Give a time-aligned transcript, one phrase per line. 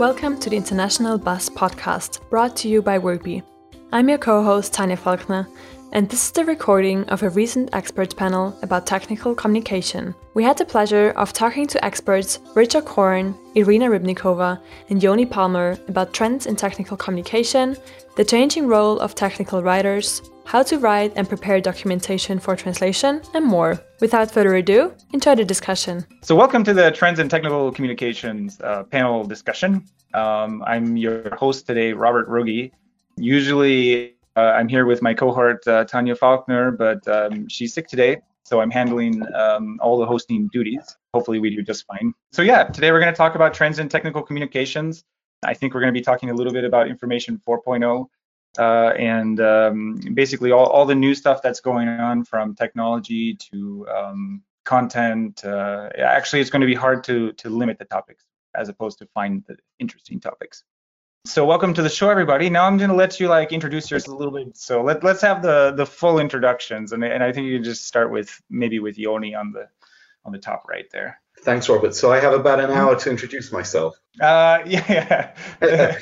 [0.00, 3.42] Welcome to the International Buzz podcast, brought to you by Wordbee.
[3.92, 5.46] I'm your co host, Tanya Faulkner,
[5.92, 10.14] and this is the recording of a recent expert panel about technical communication.
[10.34, 15.78] We had the pleasure of talking to experts Richard Korn, Irina Rybnikova, and Yoni Palmer
[15.88, 17.76] about trends in technical communication,
[18.16, 23.44] the changing role of technical writers, how to write and prepare documentation for translation, and
[23.44, 23.80] more.
[24.00, 26.06] Without further ado, enjoy the discussion.
[26.22, 29.84] So, welcome to the Trends in Technical Communications uh, panel discussion.
[30.14, 32.72] Um, I'm your host today, Robert Rogi.
[33.16, 38.60] Usually, I'm here with my cohort, uh, Tanya Faulkner, but um, she's sick today, so
[38.60, 40.96] I'm handling um, all the hosting duties.
[41.14, 42.14] Hopefully, we do just fine.
[42.32, 45.04] So, yeah, today we're going to talk about trends in technical communications.
[45.42, 48.06] I think we're going to be talking a little bit about Information 4.0
[48.58, 53.86] uh, and um, basically all, all the new stuff that's going on from technology to
[53.88, 55.44] um, content.
[55.44, 59.06] Uh, actually, it's going to be hard to to limit the topics as opposed to
[59.14, 60.64] find the interesting topics.
[61.26, 62.48] So welcome to the show, everybody.
[62.48, 64.56] Now I'm going to let you like introduce yourself a little bit.
[64.56, 67.86] So let let's have the the full introductions, and and I think you can just
[67.86, 69.68] start with maybe with Yoni on the
[70.24, 71.20] on the top right there.
[71.42, 71.94] Thanks, Robert.
[71.94, 74.00] So I have about an hour to introduce myself.
[74.18, 76.00] Uh, yeah, that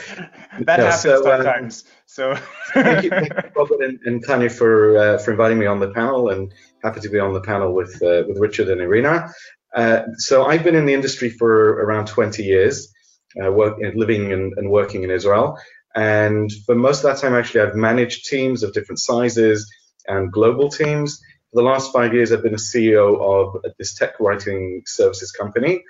[0.61, 1.85] yeah, happens so, um, sometimes.
[1.85, 2.35] Um, so
[2.75, 5.91] thank, you, thank, you, Robert and, and Tanya, for uh, for inviting me on the
[5.91, 9.33] panel, and happy to be on the panel with uh, with Richard and Irina.
[9.75, 12.95] Uh, so I've been in the industry for around 20 years,
[13.43, 15.59] uh, work, living and, and working in Israel,
[15.95, 19.69] and for most of that time, actually, I've managed teams of different sizes
[20.07, 21.21] and global teams.
[21.51, 25.83] For the last five years, I've been a CEO of this tech writing services company.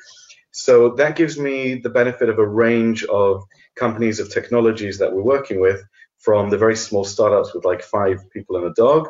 [0.53, 3.43] So that gives me the benefit of a range of
[3.77, 5.83] companies of technologies that we're working with,
[6.19, 9.09] from the very small startups with like five people and a dog,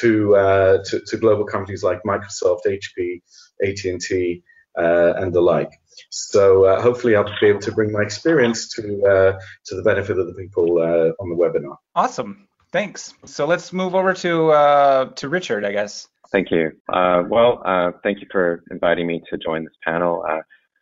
[0.00, 3.22] to uh, to, to, global companies like Microsoft, HP,
[3.62, 4.42] AT&T,
[4.78, 5.70] uh, and the like.
[6.10, 10.18] So uh, hopefully I'll be able to bring my experience to uh, to the benefit
[10.18, 11.76] of the people uh, on the webinar.
[11.94, 12.48] Awesome.
[12.72, 13.14] Thanks.
[13.24, 16.08] So let's move over to uh, to Richard, I guess.
[16.32, 16.72] Thank you.
[16.92, 20.24] Uh, well, uh, thank you for inviting me to join this panel.
[20.28, 20.40] Uh,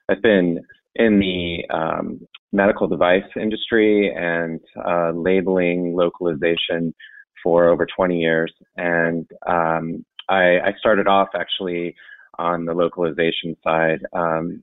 [0.08, 0.64] I've been
[0.94, 6.94] in the um, medical device industry and uh, labeling localization
[7.42, 11.94] for over 20 years, and um, I, I, started off actually
[12.38, 14.62] on the localization side, um,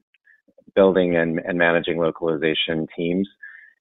[0.76, 3.28] building and, and managing localization teams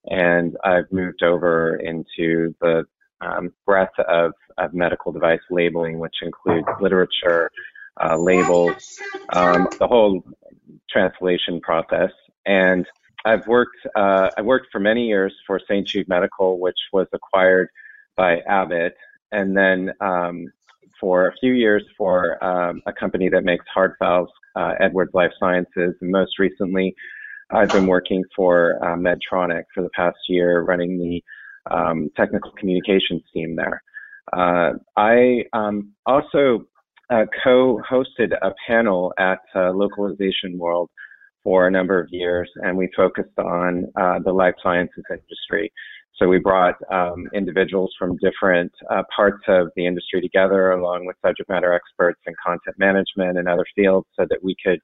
[0.07, 2.85] and I've moved over into the
[3.21, 7.51] um, breadth of, of medical device labeling, which includes literature,
[8.01, 8.99] uh, labels,
[9.33, 10.23] um, the whole
[10.89, 12.11] translation process.
[12.45, 12.85] And
[13.25, 15.85] I've worked uh, I worked for many years for St.
[15.85, 17.67] Jude Medical, which was acquired
[18.15, 18.95] by Abbott,
[19.31, 20.51] and then um,
[20.99, 25.31] for a few years for um, a company that makes heart valves, uh, Edwards Life
[25.39, 26.95] Sciences, and most recently,
[27.51, 31.23] I've been working for uh, Medtronic for the past year, running the
[31.73, 33.81] um, technical communications team there.
[34.31, 36.65] Uh, I um, also
[37.09, 40.89] uh, co-hosted a panel at uh, Localization World
[41.43, 45.71] for a number of years, and we focused on uh, the life sciences industry.
[46.19, 51.15] So we brought um, individuals from different uh, parts of the industry together, along with
[51.25, 54.79] subject matter experts in content management and other fields, so that we could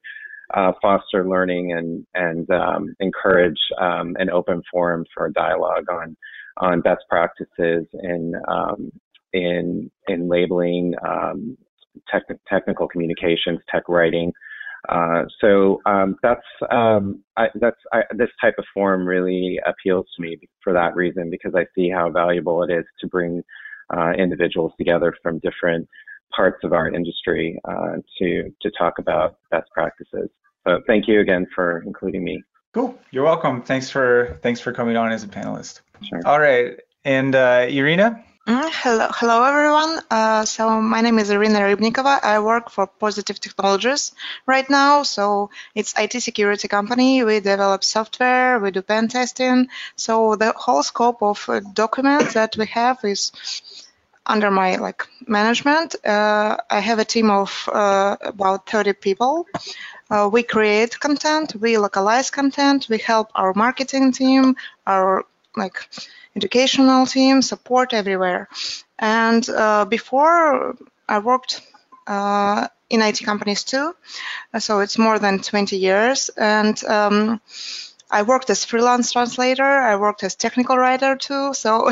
[0.54, 6.16] uh, foster learning and and um, encourage um, an open forum for dialogue on
[6.58, 8.90] on best practices in um,
[9.32, 11.56] in in labeling, um,
[12.10, 14.32] tech, technical communications, tech writing.
[14.88, 20.22] Uh, so um, that's um, I, that's I, this type of forum really appeals to
[20.22, 23.42] me for that reason because I see how valuable it is to bring
[23.96, 25.88] uh, individuals together from different
[26.34, 30.28] parts of our industry uh, to to talk about best practices.
[30.66, 32.42] So thank you again for including me.
[32.74, 32.98] Cool.
[33.10, 33.62] You're welcome.
[33.62, 35.80] Thanks for thanks for coming on as a panelist.
[36.02, 36.20] Sure.
[36.24, 36.78] All right.
[37.04, 38.22] And uh, Irina?
[38.46, 40.00] Mm, hello, hello everyone.
[40.08, 42.22] Uh, so my name is Irina Rybnikova.
[42.22, 44.12] I work for Positive Technologies
[44.46, 45.02] right now.
[45.02, 47.24] So it's IT security company.
[47.24, 48.60] We develop software.
[48.60, 49.66] We do pen testing.
[49.96, 53.32] So the whole scope of uh, documents that we have is
[54.24, 55.96] under my like management.
[56.06, 59.48] Uh, I have a team of uh, about 30 people.
[60.08, 64.54] Uh, we create content, we localize content, we help our marketing team,
[64.86, 65.24] our
[65.56, 65.88] like
[66.36, 68.48] educational team, support everywhere.
[68.98, 70.76] And uh, before
[71.08, 71.62] I worked
[72.06, 73.94] uh, in IT companies too,
[74.58, 76.30] so it's more than 20 years.
[76.36, 77.40] And um,
[78.10, 79.64] I worked as freelance translator.
[79.64, 81.54] I worked as technical writer too.
[81.54, 81.90] So,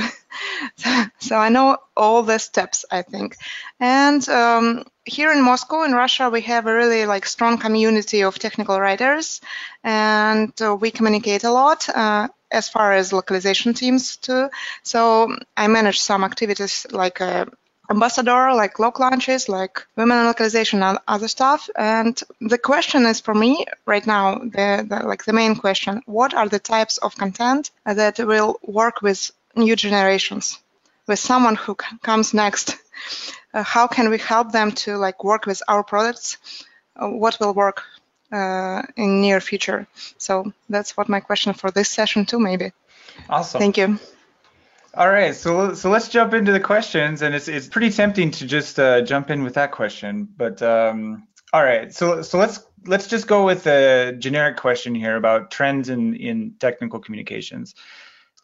[1.19, 2.85] so I know all the steps.
[2.91, 3.37] I think,
[3.81, 8.39] and um, here in Moscow, in Russia, we have a really like strong community of
[8.39, 9.41] technical writers,
[9.83, 11.89] and uh, we communicate a lot.
[11.89, 14.49] Uh, as far as localization teams too.
[14.83, 17.47] So I manage some activities like uh,
[17.91, 21.69] ambassador, like local launches, like women in localization and other stuff.
[21.77, 26.35] And the question is for me right now, the, the like the main question: What
[26.35, 30.59] are the types of content that will work with new generations,
[31.07, 32.77] with someone who comes next?
[33.53, 36.39] Uh, how can we help them to like work with our products?
[36.97, 37.83] Uh, what will work
[38.33, 39.87] uh, in near future?
[40.19, 42.73] So that's what my question for this session too, maybe.
[43.29, 43.61] Awesome.
[43.61, 43.99] Thank you.
[44.97, 48.47] All right, so so let's jump into the questions, and it's it's pretty tempting to
[48.47, 53.09] just uh, jump in with that question, but um, all right, so so let's let's
[53.09, 57.75] just go with a generic question here about trends in in technical communications.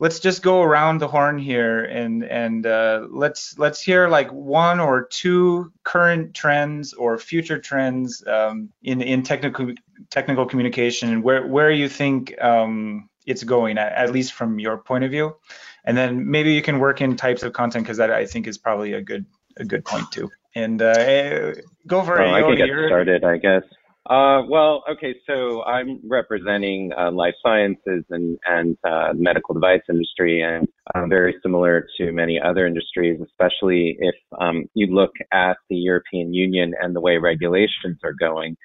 [0.00, 4.80] Let's just go around the horn here, and and uh, let's let's hear like one
[4.80, 9.72] or two current trends or future trends um, in in technical
[10.08, 14.78] technical communication, and where where you think um, it's going, at, at least from your
[14.78, 15.36] point of view
[15.84, 18.58] and then maybe you can work in types of content because that I think is
[18.58, 19.26] probably a good
[19.56, 20.30] a good point too.
[20.54, 21.54] And uh, eh,
[21.86, 22.38] go for well, it.
[22.38, 23.62] I can get started, I guess.
[24.08, 30.40] Uh, well, okay, so I'm representing uh, life sciences and, and uh, medical device industry,
[30.42, 35.76] and uh, very similar to many other industries, especially if um, you look at the
[35.76, 38.56] European Union and the way regulations are going.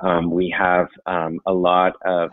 [0.00, 2.30] Um, we have um, a lot of,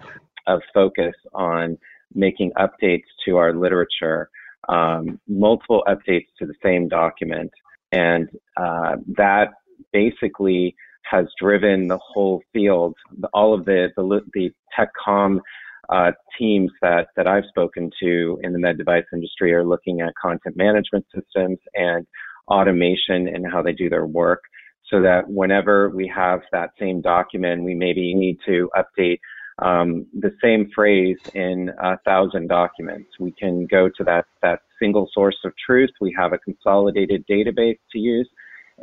[0.48, 1.78] of focus on
[2.16, 4.30] making updates to our literature,
[4.68, 7.52] um, multiple updates to the same document.
[7.92, 9.54] And uh, that
[9.94, 10.76] basically
[11.10, 12.96] has driven the whole field,
[13.34, 15.42] all of the, the, the tech com
[15.90, 20.14] uh, teams that, that I've spoken to in the med device industry are looking at
[20.22, 22.06] content management systems and
[22.50, 24.42] automation and how they do their work
[24.90, 29.20] so that whenever we have that same document, we maybe need to update
[29.60, 33.10] um, the same phrase in a thousand documents.
[33.20, 35.90] We can go to that, that single source of truth.
[36.00, 38.30] We have a consolidated database to use,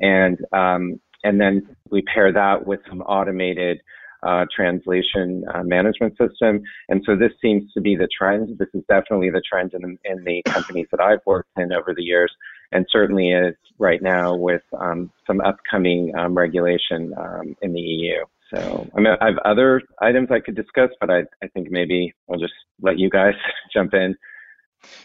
[0.00, 3.80] and um, and then we pair that with some automated
[4.24, 6.62] uh, translation uh, management system.
[6.88, 8.56] And so this seems to be the trend.
[8.58, 11.92] This is definitely the trend in the, in the companies that I've worked in over
[11.94, 12.32] the years,
[12.72, 18.24] and certainly is right now with um, some upcoming um, regulation um, in the EU.
[18.54, 22.14] So I mean, I have other items I could discuss, but I, I think maybe
[22.30, 23.34] I'll just let you guys
[23.72, 24.16] jump in.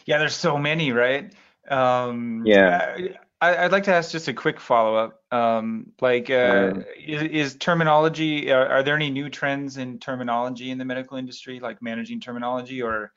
[0.06, 1.34] Yeah, there's so many, right?
[1.70, 2.96] Um, yeah.
[2.98, 3.10] I,
[3.42, 5.24] would like to ask just a quick follow up.
[5.32, 8.52] Um, like, uh, is, is, terminology?
[8.52, 12.82] Are, are, there any new trends in terminology in the medical industry, like managing terminology,
[12.82, 13.14] or,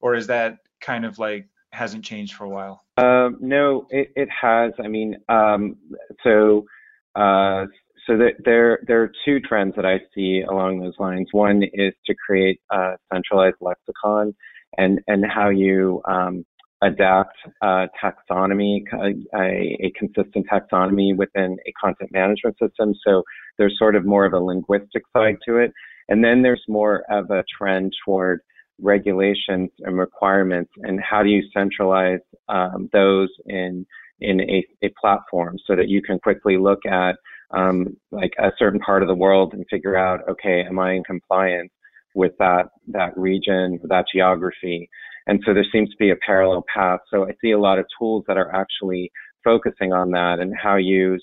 [0.00, 2.84] or is that kind of like hasn't changed for a while?
[2.98, 4.72] Um, no, it, it has.
[4.82, 5.76] I mean, um,
[6.22, 6.66] so
[7.14, 7.66] uh,
[8.06, 11.28] so there there are two trends that I see along those lines.
[11.32, 14.34] One is to create a centralized lexicon
[14.78, 16.44] and and how you um,
[16.82, 22.92] adapt taxonomy, a, a, consistent taxonomy within a content management system.
[23.06, 23.22] So
[23.56, 25.72] there's sort of more of a linguistic side to it,
[26.08, 28.40] and then there's more of a trend toward
[28.80, 33.86] regulations and requirements and how do you centralize um, those in
[34.20, 37.16] in a, a platform so that you can quickly look at
[37.50, 41.04] um, like a certain part of the world and figure out, okay, am I in
[41.04, 41.72] compliance
[42.14, 44.88] with that that region, that geography?
[45.26, 47.00] And so there seems to be a parallel path.
[47.12, 49.10] So I see a lot of tools that are actually
[49.44, 51.18] focusing on that and how you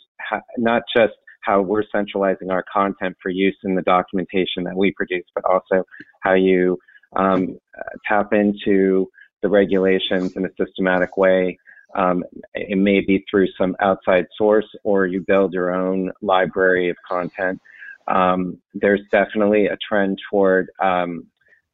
[0.57, 5.25] not just how we're centralizing our content for use in the documentation that we produce,
[5.33, 5.83] but also
[6.21, 6.77] how you
[7.15, 7.57] um,
[8.07, 9.07] tap into
[9.41, 11.57] the regulations in a systematic way
[11.95, 16.97] um, it may be through some outside source or you build your own library of
[17.07, 17.59] content.
[18.07, 21.27] Um, there's definitely a trend toward um,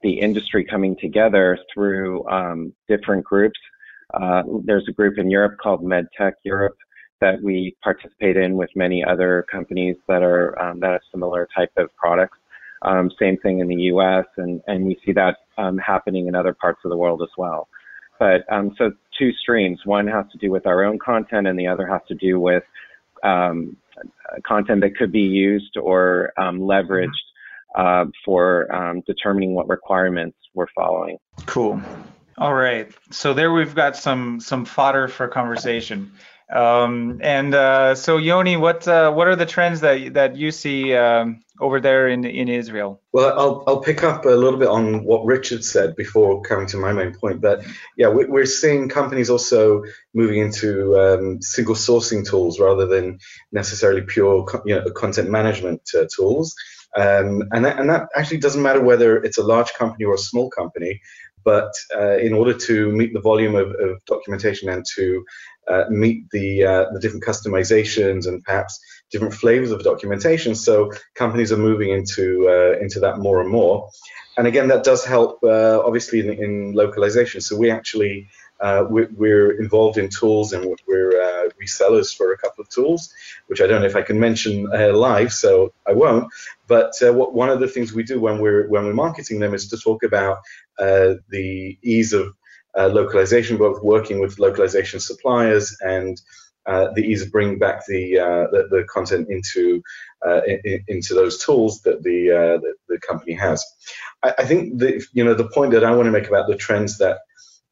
[0.06, 3.60] the industry coming together through um, different groups.
[4.14, 6.78] Uh, there's a group in Europe called MedTech Europe
[7.22, 11.72] that we participate in with many other companies that are um, that have similar type
[11.78, 12.38] of products.
[12.84, 14.26] Um, same thing in the U.S.
[14.38, 15.38] and and we see that
[15.84, 17.68] happening in other parts of the world as well.
[18.20, 19.80] But um, so two streams.
[19.86, 22.64] One has to do with our own content, and the other has to do with
[23.24, 23.76] um,
[24.46, 27.26] content that could be used or um, leveraged
[27.76, 31.18] uh, for um, determining what requirements we're following.
[31.46, 31.82] Cool.
[32.38, 32.92] All right.
[33.12, 36.12] So there we've got some some fodder for conversation.
[36.54, 40.94] Um, and uh, so, Yoni, what uh, what are the trends that that you see
[40.94, 43.02] um, over there in in Israel?
[43.14, 46.78] Well, I'll I'll pick up a little bit on what Richard said before coming to
[46.78, 47.42] my main point.
[47.42, 47.66] That
[47.98, 53.20] yeah, we're seeing companies also moving into um, single sourcing tools rather than
[53.52, 56.54] necessarily pure you know, content management uh, tools.
[56.96, 60.20] Um, and that and that actually doesn't matter whether it's a large company or a
[60.20, 61.02] small company.
[61.44, 65.24] But uh, in order to meet the volume of, of documentation and to
[65.68, 68.80] uh, meet the uh, the different customizations and perhaps
[69.12, 70.56] different flavors of documentation.
[70.56, 73.90] So companies are moving into uh, into that more and more.
[74.38, 77.40] And again, that does help uh, obviously in, in, localization.
[77.40, 78.28] So we actually
[78.62, 83.14] uh, we're, we're, involved in tools and we're uh, resellers for a couple of tools,
[83.48, 86.32] which I don't know if I can mention live, so I won't.
[86.68, 89.68] But what, one of the things we do when we're when we're marketing them is
[89.70, 90.38] to talk about
[90.78, 92.34] the ease of
[92.78, 96.22] uh, localization, both working with localization suppliers and
[96.66, 99.82] uh, the ease of bringing back the uh, the, the, content into
[100.26, 103.64] uh, in, into those tools that the, uh, the, the company has.
[104.24, 106.56] I, I, think the you know the point that I want to make about the
[106.56, 107.20] trends that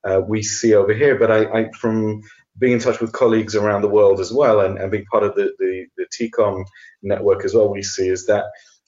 [0.04, 2.22] uh, we see over here, but I, I, from
[2.58, 5.36] being in touch with colleagues around the world as well, and, and being part of
[5.36, 6.66] the, the the tekom
[7.02, 8.46] network as well, we see is that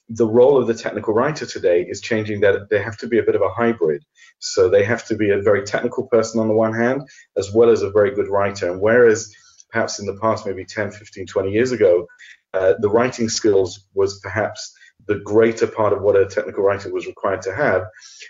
[0.08, 3.22] the role of the technical writer today is changing that they have to be a
[3.22, 4.04] bit of a hybrid.
[4.38, 7.02] So they have to be a very technical person on the one hand,
[7.36, 8.70] as well as a very good writer.
[8.70, 9.34] And whereas
[9.70, 12.06] perhaps in the past, maybe 10, 15, 20 years ago,
[12.54, 14.72] uh, the writing skills was perhaps
[15.08, 17.82] the greater part of what a technical writer was required to have.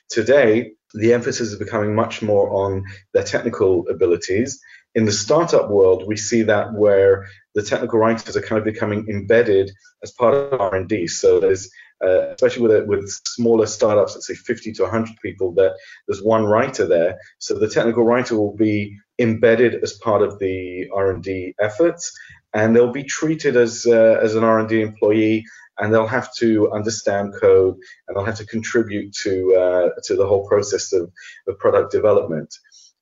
[0.08, 4.60] Today, the emphasis is becoming much more on their technical abilities.
[4.94, 9.08] In the startup world, we see that where the technical writers are kind of becoming
[9.08, 9.70] embedded
[10.02, 11.08] as part of R&D.
[11.08, 11.70] So there's
[12.04, 15.76] uh, especially with a, with smaller startups, let's say 50 to 100 people, that
[16.06, 17.18] there's one writer there.
[17.38, 22.12] So the technical writer will be embedded as part of the R&D efforts,
[22.52, 25.44] and they'll be treated as uh, as an R&D employee,
[25.78, 30.26] and they'll have to understand code, and they'll have to contribute to uh, to the
[30.26, 31.10] whole process of,
[31.46, 32.58] of product development.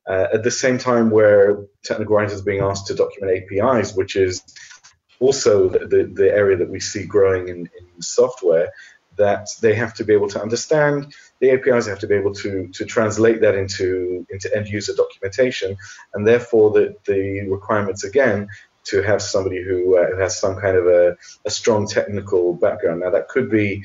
[0.06, 4.16] Uh, at the same time, where technical writers are being asked to document APIs, which
[4.16, 4.42] is
[5.18, 8.70] also the, the, the area that we see growing in, in, software,
[9.16, 12.68] that they have to be able to understand the APIs, have to be able to,
[12.68, 15.76] to translate that into, into end user documentation,
[16.12, 18.48] and therefore the, the requirements again
[18.84, 23.00] to have somebody who, uh, has some kind of a, a strong technical background.
[23.00, 23.84] Now, that could be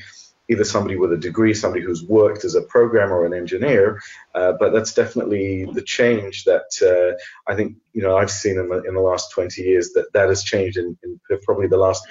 [0.50, 4.00] either somebody with a degree, somebody who's worked as a programmer or an engineer.
[4.34, 7.16] Uh, but that's definitely the change that uh,
[7.50, 10.28] I think you know I've seen in the, in the last 20 years that that
[10.28, 12.04] has changed in, in probably the last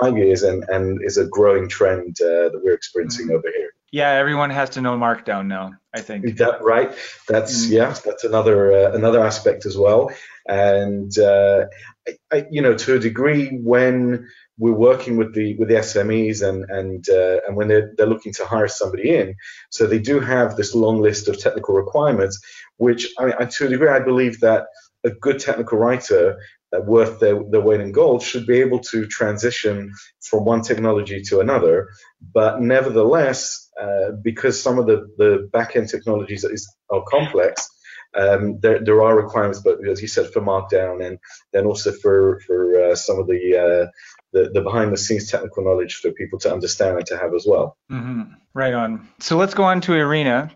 [0.00, 3.36] five years and and is a growing trend uh, that we're experiencing mm-hmm.
[3.36, 3.72] over here.
[3.92, 5.74] Yeah, everyone has to know Markdown now.
[5.94, 6.92] I think that right.
[7.28, 7.74] That's mm-hmm.
[7.74, 10.10] yeah, that's another uh, another aspect as well.
[10.48, 11.66] And uh,
[12.08, 14.30] I, I, you know, to a degree, when
[14.62, 18.32] we're working with the with the SMEs and and uh, and when they're they're looking
[18.34, 19.34] to hire somebody in,
[19.70, 22.40] so they do have this long list of technical requirements,
[22.76, 24.66] which I mean, to a degree, I believe that
[25.04, 26.38] a good technical writer
[26.72, 31.20] uh, worth their, their weight in gold should be able to transition from one technology
[31.22, 31.88] to another.
[32.32, 37.68] But nevertheless, uh, because some of the, the back end technologies is, are complex,
[38.14, 41.18] um, there, there are requirements, but as you said, for Markdown and
[41.52, 43.90] then also for for uh, some of the, uh,
[44.32, 47.46] the, the behind the scenes technical knowledge for people to understand and to have as
[47.46, 47.76] well.
[47.90, 48.34] Mm-hmm.
[48.54, 49.08] Right on.
[49.20, 50.50] So let's go on to Irina,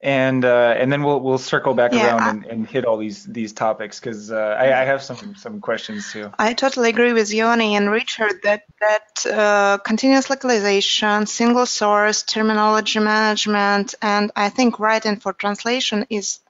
[0.00, 2.96] and uh, and then we'll we'll circle back yeah, around I, and, and, hit all
[2.96, 6.32] these these topics because uh, I, I, have some some questions too.
[6.38, 12.98] I totally agree with Yoni and Richard that that uh, continuous localization, single source, terminology
[12.98, 16.40] management, and I think writing for translation is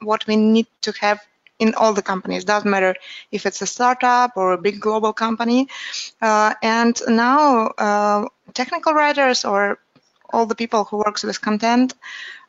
[0.00, 1.20] what we need to have
[1.58, 2.44] in all the companies.
[2.44, 2.94] Doesn't matter
[3.30, 5.68] if it's a startup or a big global company.
[6.20, 9.78] Uh, and now uh, technical writers or
[10.32, 11.94] all the people who works with content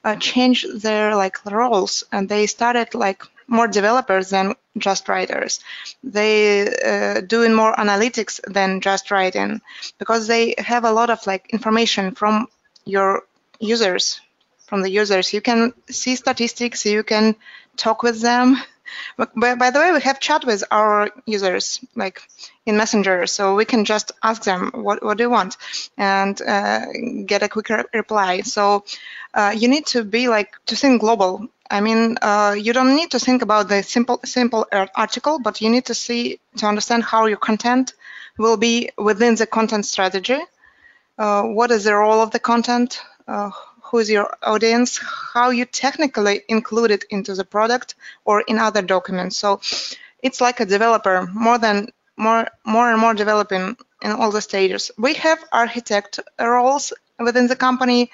[0.03, 5.59] uh, change their like roles and they started like more developers than just writers.
[6.03, 9.61] They uh, doing more analytics than just writing
[9.99, 12.47] because they have a lot of like information from
[12.85, 13.23] your
[13.59, 14.19] users
[14.73, 15.31] from the users.
[15.31, 17.35] You can see statistics, you can
[17.77, 18.57] talk with them.
[19.35, 22.21] By, by, the way, we have chat with our users, like
[22.65, 25.57] in Messenger, so we can just ask them what, what do you want
[25.97, 26.85] and uh,
[27.25, 28.41] get a quick re reply.
[28.41, 28.83] So
[29.33, 31.47] uh, you need to be like to think global.
[31.71, 34.65] I mean, uh, you don't need to think about the simple simple
[34.95, 37.93] article, but you need to see to understand how your content
[38.37, 40.41] will be within the content strategy.
[41.17, 43.01] Uh, what is the role of the content?
[43.93, 44.99] Uh, who's your audience,
[45.33, 47.95] how you technically include it into the product
[48.25, 49.37] or in other documents.
[49.37, 49.61] So
[50.21, 54.91] it's like a developer more than more more and more developing in all the stages.
[54.97, 58.09] We have architect roles within the company.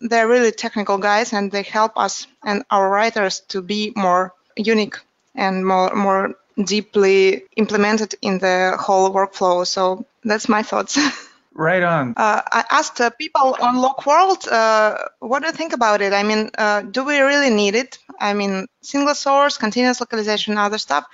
[0.00, 4.96] They're really technical guys and they help us and our writers to be more unique
[5.34, 9.66] and more more deeply implemented in the whole workflow.
[9.66, 10.98] So that's my thoughts.
[11.58, 12.12] Right on.
[12.18, 16.12] Uh, I asked uh, people on LocWorld, uh, what do you think about it?
[16.12, 17.98] I mean, uh, do we really need it?
[18.20, 21.06] I mean, single source, continuous localization, other stuff.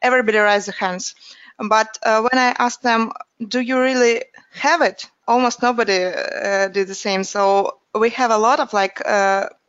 [0.00, 1.16] Everybody raised their hands.
[1.58, 3.10] But uh, when I asked them,
[3.48, 5.10] do you really have it?
[5.26, 7.24] Almost nobody uh, did the same.
[7.24, 9.02] So we have a lot of like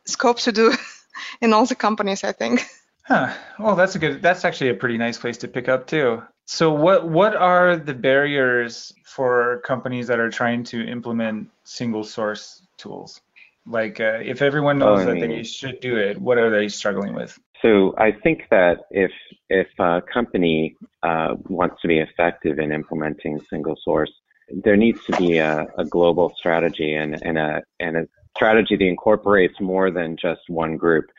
[0.04, 0.72] scope to do
[1.40, 2.64] in all the companies, I think.
[3.02, 3.34] Huh.
[3.58, 4.22] Well, that's a good.
[4.22, 6.22] That's actually a pretty nice place to pick up too.
[6.52, 12.66] So, what what are the barriers for companies that are trying to implement single source
[12.76, 13.20] tools?
[13.66, 16.66] Like, uh, if everyone knows oh, that mean, they should do it, what are they
[16.66, 17.38] struggling with?
[17.62, 19.12] So, I think that if
[19.48, 24.10] if a company uh, wants to be effective in implementing single source,
[24.50, 28.84] there needs to be a, a global strategy and, and a and a strategy that
[28.84, 31.12] incorporates more than just one group.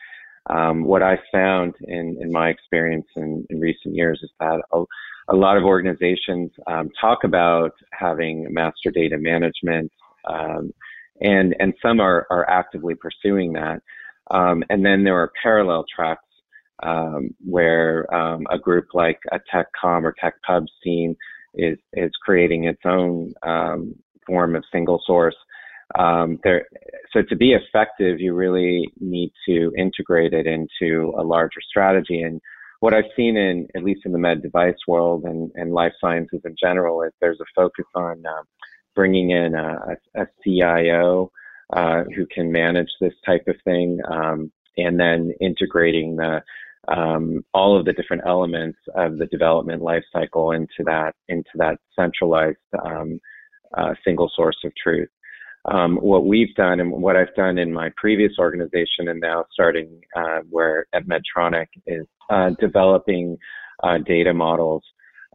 [0.50, 4.84] Um, what I found in, in my experience in, in recent years is that a,
[5.28, 9.90] a lot of organizations um, talk about having master data management,
[10.28, 10.72] um,
[11.20, 13.80] and and some are, are actively pursuing that.
[14.30, 16.24] Um, and then there are parallel tracks
[16.82, 21.16] um, where um, a group like a TechCom or TechPubs team
[21.54, 23.94] is is creating its own um,
[24.26, 25.36] form of single source
[26.44, 26.66] there,
[27.12, 32.22] so to be effective, you really need to integrate it into a larger strategy.
[32.22, 32.40] And
[32.82, 36.40] what I've seen in, at least in the med device world and, and life sciences
[36.44, 38.42] in general, is there's a focus on uh,
[38.96, 41.30] bringing in a, a, CIO
[41.72, 46.42] uh, who can manage this type of thing, um, and then integrating the
[46.88, 52.58] um, all of the different elements of the development lifecycle into that into that centralized
[52.84, 53.20] um,
[53.78, 55.08] uh, single source of truth
[55.66, 60.00] um, what we've done and what I've done in my previous organization and now starting
[60.16, 63.38] uh, where at Medtronic is uh, developing
[63.82, 64.82] uh, data models,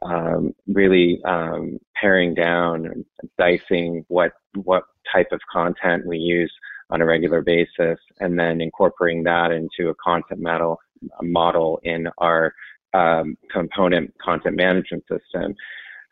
[0.02, 3.06] um, really um, paring down,
[3.38, 6.54] dicing what what type of content we use
[6.90, 10.78] on a regular basis, and then incorporating that into a content model
[11.22, 12.54] model in our
[12.94, 15.56] um, component content management system.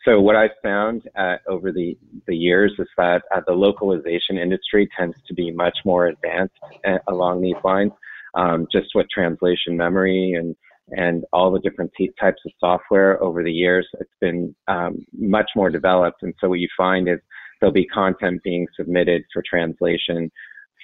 [0.05, 4.87] So what I've found uh, over the, the years is that uh, the localization industry
[4.97, 6.53] tends to be much more advanced
[6.87, 7.91] uh, along these lines,
[8.35, 10.55] um, just with translation memory and
[10.91, 13.87] and all the different types of software over the years.
[13.99, 17.17] It's been um, much more developed, and so what you find is
[17.59, 20.31] there'll be content being submitted for translation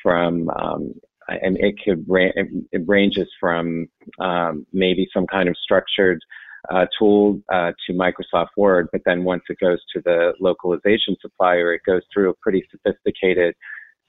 [0.02, 0.96] from um,
[1.28, 3.88] and it could ra- it ranges from
[4.20, 6.20] um, maybe some kind of structured
[6.69, 11.74] uh, tool uh, to Microsoft Word, but then once it goes to the localization supplier,
[11.74, 13.56] it goes through a pretty sophisticated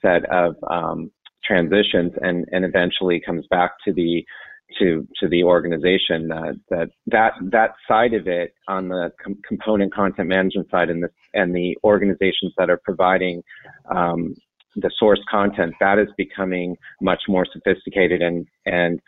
[0.01, 1.11] set of um,
[1.43, 4.23] transitions and, and eventually comes back to the
[4.79, 9.93] to to the organization uh, that that that side of it on the com- component
[9.93, 13.43] content management side and the and the organizations that are providing
[13.93, 14.33] um,
[14.75, 18.99] the source content that is becoming much more sophisticated and and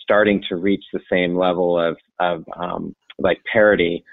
[0.00, 4.04] starting to reach the same level of of um, like parity,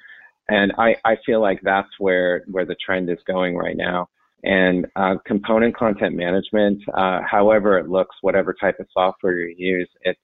[0.49, 4.09] and I I feel like that's where where the trend is going right now.
[4.43, 9.89] And uh, component content management, uh, however it looks, whatever type of software you use,
[10.01, 10.19] it's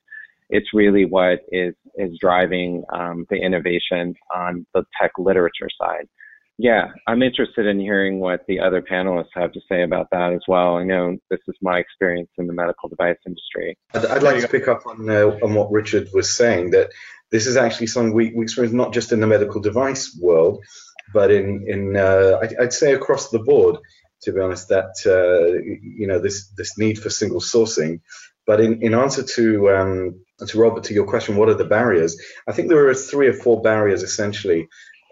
[0.49, 6.07] it's really what is is driving um, the innovation on the tech literature side.
[6.57, 10.41] Yeah, I'm interested in hearing what the other panelists have to say about that as
[10.47, 10.75] well.
[10.77, 13.77] I know this is my experience in the medical device industry.
[13.93, 16.91] I'd, I'd like to pick up on uh, on what Richard was saying that
[17.31, 20.63] this is actually something we, we experience not just in the medical device world,
[21.11, 23.77] but in in uh, I'd, I'd, say across the board.
[24.21, 28.01] To be honest, that uh, you know this this need for single sourcing.
[28.45, 32.21] But in, in answer to um, to Robert to your question, what are the barriers?
[32.47, 34.67] I think there are three or four barriers essentially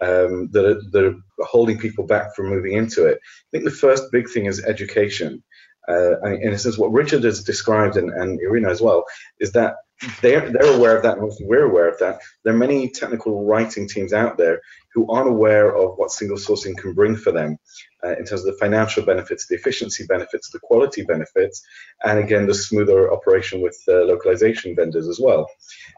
[0.06, 3.18] um, that, are, that are holding people back from moving into it.
[3.22, 5.42] I think the first big thing is education.
[5.88, 6.12] Uh,
[6.46, 9.04] in a sense, what Richard has described and, and Irina as well
[9.40, 9.76] is that
[10.20, 12.20] they're, they're aware of that, and we're aware of that.
[12.42, 14.60] There are many technical writing teams out there
[14.94, 17.56] who aren't aware of what single sourcing can bring for them
[18.04, 21.62] uh, in terms of the financial benefits, the efficiency benefits, the quality benefits,
[22.04, 25.48] and again, the smoother operation with uh, localization vendors as well.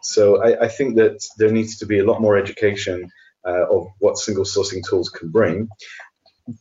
[0.03, 3.11] So I, I think that there needs to be a lot more education
[3.46, 5.68] uh, of what single sourcing tools can bring.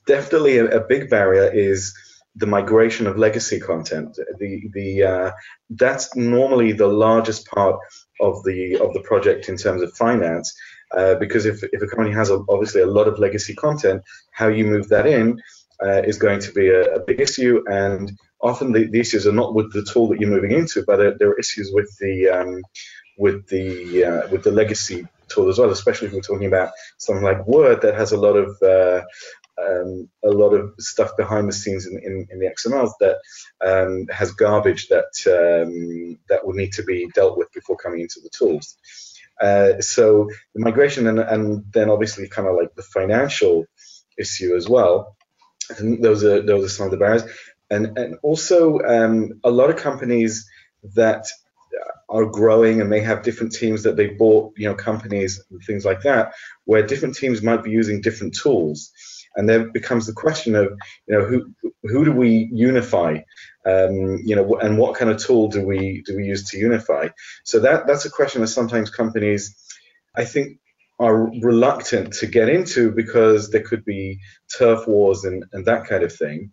[0.08, 1.93] Definitely a, a, big barrier is
[2.36, 4.17] the migration of legacy content.
[4.39, 5.32] The the uh,
[5.69, 7.80] that's normally the largest part
[8.22, 10.56] of the of the project in terms of finance.
[10.96, 14.48] uh, because if, if a company has a, obviously a lot of legacy content, how
[14.48, 15.41] you move that in
[15.84, 17.63] uh, is going to be a, a, big issue.
[17.67, 21.17] And often the, the, issues are not with the tool that you're moving into, but
[21.19, 22.62] there are issues with the um,
[23.17, 27.24] with the uh, with the legacy tool as well, especially if we're talking about something
[27.24, 29.04] like Word that has a lot of uh,
[29.62, 33.18] um, a lot of stuff behind the scenes in, in, in the XMLs that
[33.66, 38.20] um, has garbage that um, that will need to be dealt with before coming into
[38.22, 38.78] the tools.
[39.42, 43.66] Uh, so the migration and, and then obviously kind of like the financial
[44.18, 45.16] issue as well.
[45.72, 47.24] I think those are those are some of the barriers,
[47.70, 50.50] and and also um, a lot of companies
[50.96, 51.28] that
[52.13, 55.84] are growing and they have different teams that they bought, you know, companies and things
[55.84, 56.34] like that,
[56.65, 58.91] where different teams might be using different tools.
[59.36, 60.67] And then becomes the question of
[61.08, 63.17] you know who who do we unify?
[63.65, 67.10] Um, you know and what kind of tool do we do we use to unify?
[67.43, 69.56] So that that's a question that sometimes companies
[70.15, 70.60] i think
[70.99, 74.19] are reluctant to get into because there could be
[74.58, 76.52] turf wars and, and that kind of thing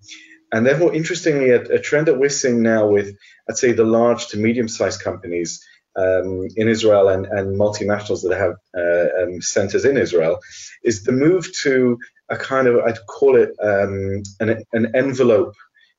[0.52, 3.16] and therefore interestingly a, a trend that we're seeing now with
[3.48, 5.64] i'd say the large to medium sized companies
[5.96, 10.38] um, in Israel and, and, multinationals that have uh, um, centers in Israel
[10.84, 15.54] is the move to a kind of, I'd call it um, an, an, envelope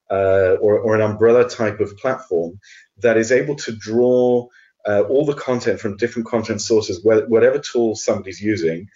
[0.10, 2.60] uh, or, or, an umbrella type of platform
[3.00, 4.48] that is able to draw
[4.88, 8.88] uh, all the content from different content sources, whatever tool somebody's using,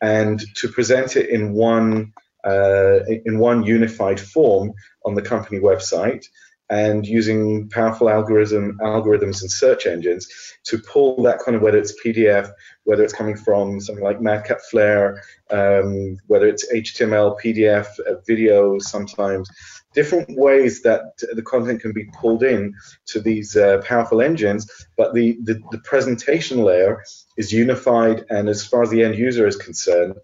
[0.00, 2.12] and to present it in one
[2.44, 4.72] uh, in one unified form
[5.04, 6.24] on the company website
[6.70, 10.26] and using powerful algorithm algorithms and search engines
[10.64, 12.50] to pull that kind of whether it's PDF,
[12.84, 18.78] whether it's coming from something like MadCap Flare, um, whether it's HTML, PDF, uh, video,
[18.78, 19.50] sometimes
[19.92, 21.02] different ways that
[21.34, 22.72] the content can be pulled in
[23.06, 27.02] to these uh, powerful engines, but the, the, the presentation layer
[27.36, 30.14] is unified, and as far as the end user is concerned,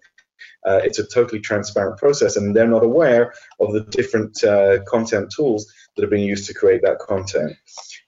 [0.65, 5.31] uh, it's a totally transparent process, and they're not aware of the different uh, content
[5.35, 7.53] tools that are being used to create that content.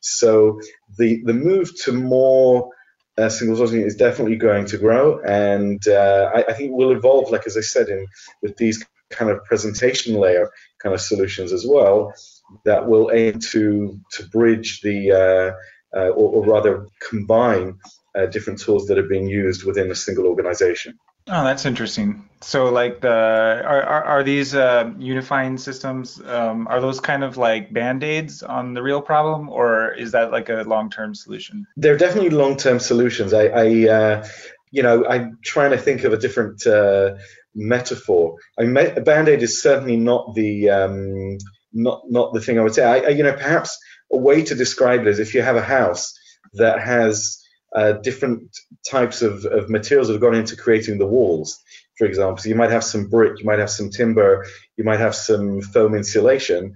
[0.01, 0.59] So
[0.97, 2.69] the the move to more
[3.17, 7.31] uh, single sourcing is definitely going to grow, and uh, I, I, think will evolve,
[7.31, 8.07] like as I said, in
[8.41, 10.49] with these kind of presentation layer
[10.81, 12.13] kind of solutions as well,
[12.65, 17.77] that will aim to to bridge the uh, uh or, or, rather combine
[18.15, 20.97] uh, different tools that are being used within a single organization.
[21.27, 22.27] Oh, that's interesting.
[22.41, 26.19] So, like the are are, are these uh, unifying systems?
[26.25, 30.31] Um, are those kind of like band aids on the real problem, or is that
[30.31, 31.67] like a long term solution?
[31.77, 33.33] They're definitely long term solutions.
[33.33, 34.27] I, I uh,
[34.71, 37.15] you know, I'm trying to think of a different uh,
[37.53, 38.37] metaphor.
[38.57, 41.37] I mean, a band aid is certainly not the um,
[41.73, 42.83] not not the thing I would say.
[42.83, 43.77] I, I, you know, perhaps
[44.11, 46.17] a way to describe it is if you have a house
[46.53, 47.40] that has
[47.75, 48.57] uh, different
[48.89, 51.61] types of, of materials that have gone into creating the walls,
[51.97, 52.37] for example.
[52.37, 54.45] So you might have some brick, you might have some timber,
[54.77, 56.75] you might have some foam insulation,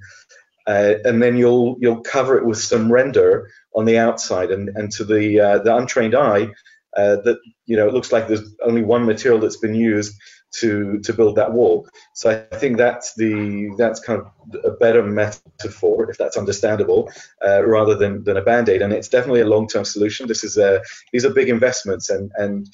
[0.68, 4.92] uh, and then you'll you'll cover it with some render on the outside, and, and
[4.94, 6.48] to the uh, the untrained eye,
[6.96, 10.14] uh, that you know it looks like there's only one material that's been used
[10.54, 11.88] to to build that wall.
[12.14, 14.32] So I think that's the that's kind of
[14.64, 17.12] a better metaphor, if that's understandable,
[17.46, 18.82] uh, rather than than a band aid.
[18.82, 20.28] And it's definitely a long term solution.
[20.28, 20.82] This is a
[21.12, 22.70] these are big investments, and and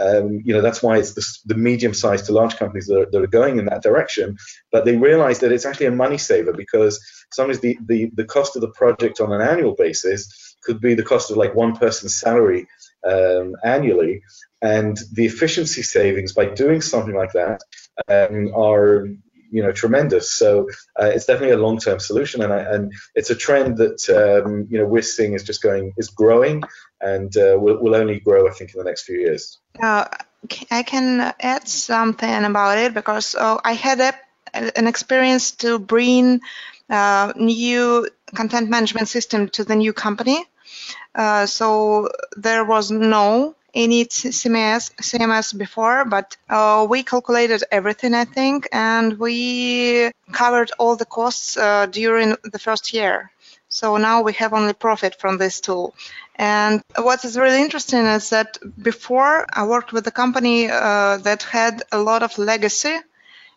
[0.00, 3.10] um, you know that's why it's the, the medium sized to large companies that are,
[3.10, 4.36] that are going in that direction.
[4.72, 7.00] But they realize that it's actually a money saver because
[7.32, 11.02] sometimes the, the the cost of the project on an annual basis could be the
[11.02, 12.66] cost of like one person's salary
[13.06, 14.22] um, annually,
[14.62, 17.60] and the efficiency savings by doing something like that
[18.08, 19.06] um, are
[19.50, 20.32] you know tremendous.
[20.32, 20.68] So
[21.00, 24.78] uh, it's definitely a long-term solution, and, I, and it's a trend that um, you
[24.78, 26.62] know we're seeing is just going is growing,
[27.00, 29.58] and uh, will, will only grow, I think, in the next few years.
[29.80, 30.06] Uh,
[30.70, 34.14] I can add something about it because uh, I had a,
[34.78, 36.40] an experience to bring
[36.90, 40.44] uh, new content management system to the new company.
[41.14, 48.24] Uh, so there was no any CMS, CMS before, but uh, we calculated everything, I
[48.24, 53.30] think, and we covered all the costs uh, during the first year.
[53.68, 55.94] So now we have only profit from this tool.
[56.36, 61.42] And what is really interesting is that before I worked with a company uh, that
[61.42, 62.96] had a lot of legacy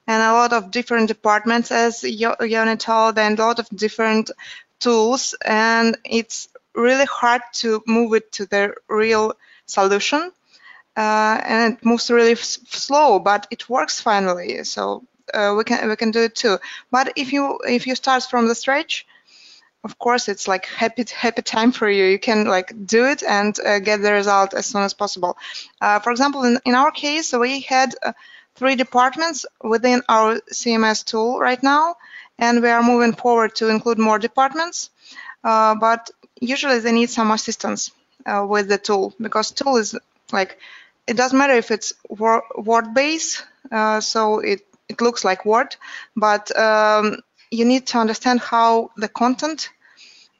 [0.07, 4.31] and a lot of different departments, as Yoni told, and a lot of different
[4.79, 5.35] tools.
[5.45, 9.33] And it's really hard to move it to the real
[9.65, 10.31] solution.
[10.97, 14.63] Uh, and it moves really slow, but it works finally.
[14.63, 16.57] So uh, we can we can do it too.
[16.91, 19.05] But if you if you start from the stretch,
[19.83, 23.59] of course it's like happy happy time for you you can like do it and
[23.65, 25.37] uh, get the result as soon as possible
[25.81, 28.13] uh, for example in, in our case we had uh,
[28.55, 31.95] three departments within our cms tool right now
[32.37, 34.89] and we are moving forward to include more departments
[35.43, 37.91] uh, but usually they need some assistance
[38.25, 39.97] uh, with the tool because tool is
[40.33, 40.57] like
[41.07, 45.75] it doesn't matter if it's word based uh, so it it looks like word
[46.17, 47.17] but um,
[47.51, 49.69] you need to understand how the content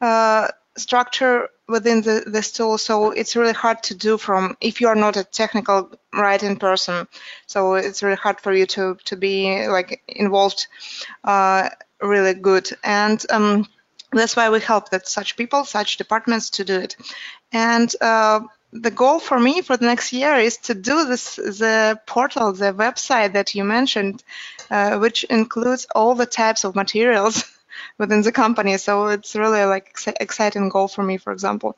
[0.01, 2.77] uh, structure within the, this tool.
[2.77, 7.07] So it's really hard to do from if you are not a technical writing person.
[7.47, 10.67] So it's really hard for you to to be like involved
[11.23, 11.69] uh,
[12.01, 12.69] really good.
[12.83, 13.67] And um,
[14.11, 16.95] that's why we help that such people, such departments to do it.
[17.51, 21.99] And uh, the goal for me for the next year is to do this the
[22.05, 24.23] portal, the website that you mentioned,
[24.69, 27.43] uh, which includes all the types of materials
[27.97, 28.77] within the company.
[28.77, 31.75] So it's really like ex exciting goal for me, for example.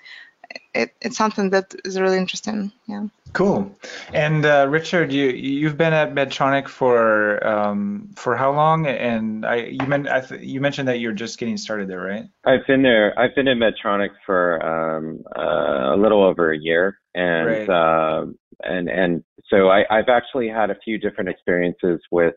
[0.73, 2.71] It, it's something that is really interesting.
[2.87, 3.07] Yeah.
[3.33, 3.75] Cool.
[4.13, 8.85] And uh, Richard, you you've been at Medtronic for um, for how long?
[8.85, 12.25] And I you meant I you mentioned that you're just getting started there, right?
[12.45, 13.17] I've been there.
[13.17, 17.69] I've been at Medtronic for um, uh, a little over a year, and right.
[17.69, 18.25] uh,
[18.61, 22.35] and and so I, I've actually had a few different experiences with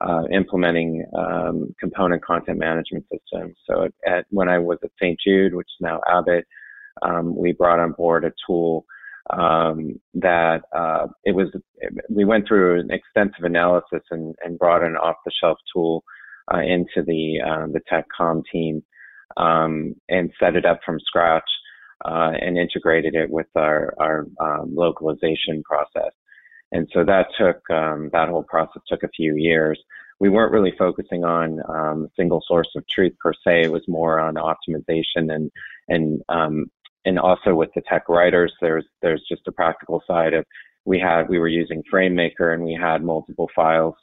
[0.00, 3.56] uh, implementing um, component content management systems.
[3.68, 5.18] So at, at, when I was at St.
[5.24, 6.46] Jude, which is now Abbott,
[7.02, 8.84] um, we brought on board a tool
[9.30, 11.48] um, that uh, it was.
[12.08, 16.04] We went through an extensive analysis and, and brought an off-the-shelf tool
[16.52, 18.82] uh, into the uh, the TechCom team
[19.36, 21.48] um, and set it up from scratch
[22.04, 26.12] uh, and integrated it with our our um, localization process.
[26.72, 29.80] And so that took um, that whole process took a few years.
[30.18, 33.62] We weren't really focusing on um, single source of truth per se.
[33.64, 35.50] It was more on optimization and
[35.88, 36.66] and um,
[37.06, 40.44] and also with the tech writers, there's there's just a practical side of
[40.84, 43.94] we had we were using FrameMaker and we had multiple files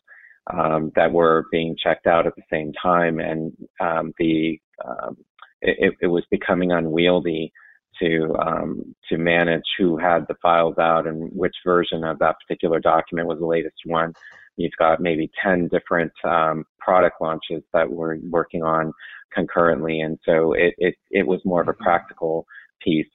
[0.51, 5.17] um, that were being checked out at the same time, and um, the um,
[5.61, 7.51] it, it was becoming unwieldy
[8.01, 12.79] to um, to manage who had the files out and which version of that particular
[12.79, 14.13] document was the latest one.
[14.55, 18.93] You've got maybe 10 different um, product launches that we're working on
[19.33, 22.45] concurrently, and so it, it, it was more of a practical
[22.83, 23.07] piece.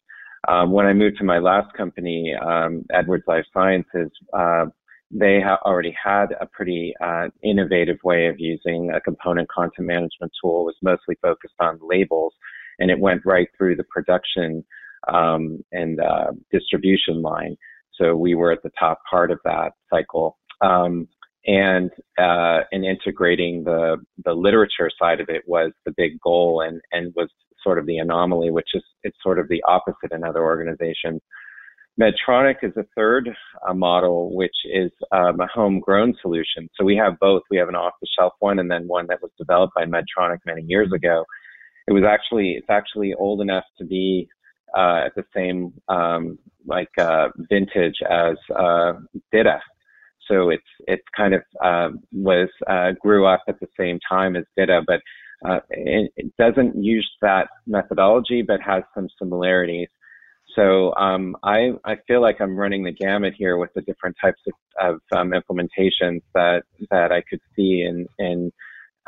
[0.47, 4.67] Um, when I moved to my last company, um, Edwards Life Sciences, uh,
[5.11, 10.33] they ha- already had a pretty uh, innovative way of using a component content management
[10.41, 10.61] tool.
[10.63, 12.35] It was mostly focused on labels
[12.79, 14.65] and it went right through the production
[15.13, 17.57] um, and uh, distribution line.
[17.95, 20.39] So we were at the top part of that cycle.
[20.61, 21.09] Um,
[21.47, 26.81] and uh, and integrating the the literature side of it was the big goal and
[26.93, 27.31] and was
[27.63, 31.21] sort of the anomaly, which is it's sort of the opposite in other organizations.
[32.01, 33.29] Medtronic is a third
[33.69, 36.69] uh, model, which is um, a homegrown solution.
[36.79, 37.43] So we have both.
[37.51, 40.93] We have an off-the-shelf one, and then one that was developed by Medtronic many years
[40.95, 41.25] ago
[41.89, 44.29] it was actually it's actually old enough to be
[44.77, 48.93] uh, at the same um, like uh, vintage as uh,
[49.33, 49.59] DITA.
[50.31, 54.45] So it's it's kind of uh, was uh, grew up at the same time as
[54.57, 55.01] DITA, but
[55.45, 59.89] uh, it, it, doesn't use that methodology, but has some similarities.
[60.57, 64.41] So um, I I feel like I'm running the gamut here with the different types
[64.47, 68.53] of, of um, implementations that that I could see in in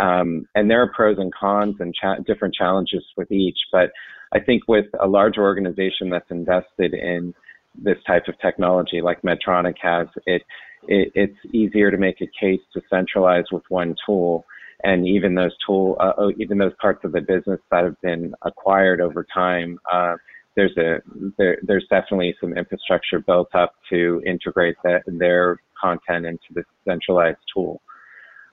[0.00, 3.58] um, and there are pros and cons and cha- different challenges with each.
[3.70, 3.90] But
[4.32, 7.34] I think with a large organization that's invested in
[7.74, 10.42] this type of technology, like Medtronic has, it,
[10.88, 14.44] it it's easier to make a case to centralize with one tool.
[14.84, 18.34] And even those tool, uh, oh, even those parts of the business that have been
[18.42, 20.16] acquired over time, uh,
[20.56, 21.00] there's a
[21.38, 27.38] there, there's definitely some infrastructure built up to integrate that, their content into the centralized
[27.54, 27.80] tool.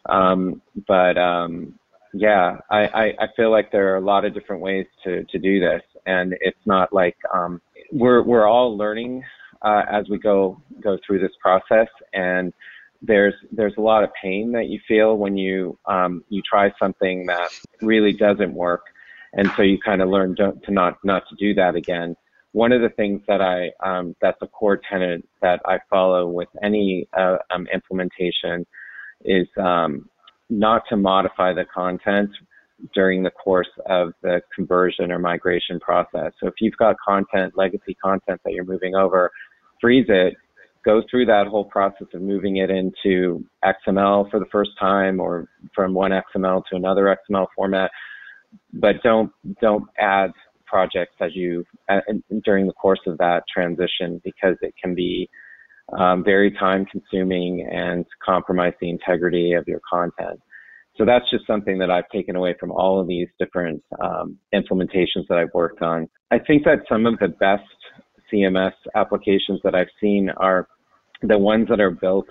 [0.08, 1.78] Um, but um,
[2.14, 5.40] yeah, I, I, I, feel like there are a lot of different ways to, to
[5.40, 7.62] do this, and it's not like um,
[7.92, 9.24] we're we're all learning
[9.62, 12.54] uh, as we go go through this process, and
[13.02, 17.26] there's there's a lot of pain that you feel when you um, you try something
[17.28, 17.50] that
[17.82, 18.82] really doesn't work,
[19.34, 22.16] and so you kind of learn to, to not not to do that again
[22.58, 26.50] one of the things that I um, that's a core tenet that I follow with
[26.64, 28.66] any uh, um, implementation
[29.26, 30.10] is um,
[30.50, 32.32] not to modify the content
[32.96, 36.32] during the course of the conversion or migration process.
[36.40, 39.32] So if you've got content, legacy content that you're moving over,
[39.80, 40.34] freeze it,
[40.88, 45.50] go through that whole process of moving it into XML for the first time or
[45.76, 47.92] from one XML to another XML format.
[48.74, 49.30] but don't
[49.62, 50.32] don't add
[50.66, 52.00] projects as you uh,
[52.46, 55.30] during the course of that transition because it can be
[55.98, 60.40] um, very time consuming and compromise the integrity of your content.
[60.98, 65.28] So that's just something that I've taken away from all of these different um, implementations
[65.30, 66.10] that I've worked on.
[66.32, 67.64] I think that some of the best
[68.32, 70.68] CMS applications that I've seen are
[71.22, 72.28] the ones that are built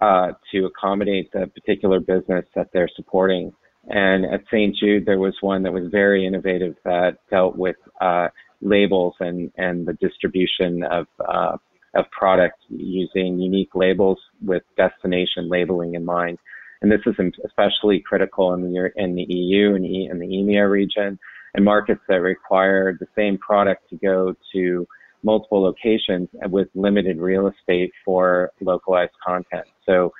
[0.00, 3.52] uh, to accommodate the particular business that they're supporting.
[3.88, 4.74] And at St.
[4.76, 8.28] Jude, there was one that was very innovative that dealt with uh,
[8.60, 11.56] labels and, and the distribution of uh,
[11.96, 16.38] of products using unique labels with destination labeling in mind.
[16.82, 21.18] And this is especially critical in the, in the EU and in the EMEA region
[21.54, 24.86] and markets that require the same product to go to
[25.26, 29.66] multiple locations with limited real estate for localized content.
[29.84, 30.12] So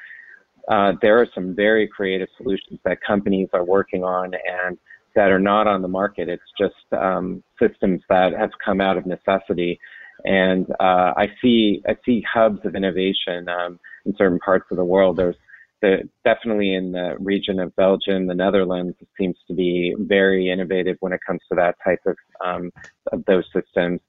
[0.69, 4.77] uh, there are some very creative solutions that companies are working on and
[5.14, 6.29] that are not on the market.
[6.29, 9.79] It's just um, systems that have come out of necessity.
[10.25, 14.85] And uh, I see I see hubs of innovation um, in certain parts of the
[14.85, 15.16] world.
[15.16, 15.37] There's
[15.83, 21.12] the, definitely in the region of Belgium, the Netherlands seems to be very innovative when
[21.12, 22.73] it comes to that type of um,
[23.12, 24.01] of those systems.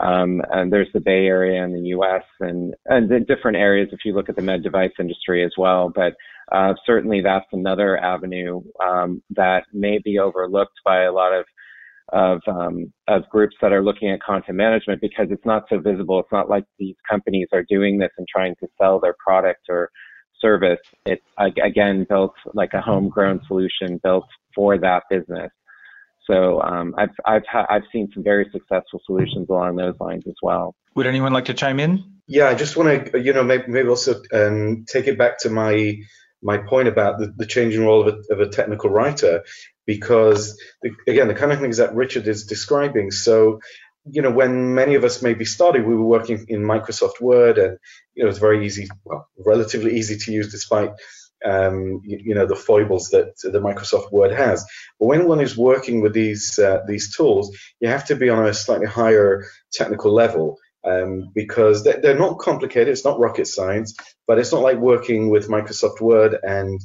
[0.00, 2.24] Um, and there's the Bay Area in the U.S.
[2.40, 5.92] and and in different areas if you look at the med device industry as well.
[5.94, 6.14] But
[6.52, 11.44] uh, certainly that's another avenue um, that may be overlooked by a lot of
[12.12, 16.18] of um, of groups that are looking at content management because it's not so visible.
[16.18, 19.90] It's not like these companies are doing this and trying to sell their product or
[20.40, 20.80] service.
[21.06, 25.50] It's again built like a homegrown solution built for that business.
[26.26, 30.34] So um, I've I've ha- I've seen some very successful solutions along those lines as
[30.42, 30.74] well.
[30.94, 32.04] Would anyone like to chime in?
[32.26, 35.50] Yeah, I just want to you know maybe, maybe also um, take it back to
[35.50, 35.96] my
[36.42, 39.44] my point about the, the changing role of a, of a technical writer,
[39.86, 43.10] because the, again the kind of things that Richard is describing.
[43.10, 43.60] So
[44.04, 47.78] you know, when many of us maybe started, we were working in Microsoft Word, and
[48.14, 50.92] you know, it was very easy, well, relatively easy to use, despite
[51.44, 54.64] um, you, you, know the foibles that the Microsoft Word has.
[54.98, 58.46] But when one is working with these uh, these tools, you have to be on
[58.46, 62.88] a slightly higher technical level um, because they're, not complicated.
[62.88, 63.94] It's not rocket science,
[64.26, 66.80] but it's not like working with Microsoft Word and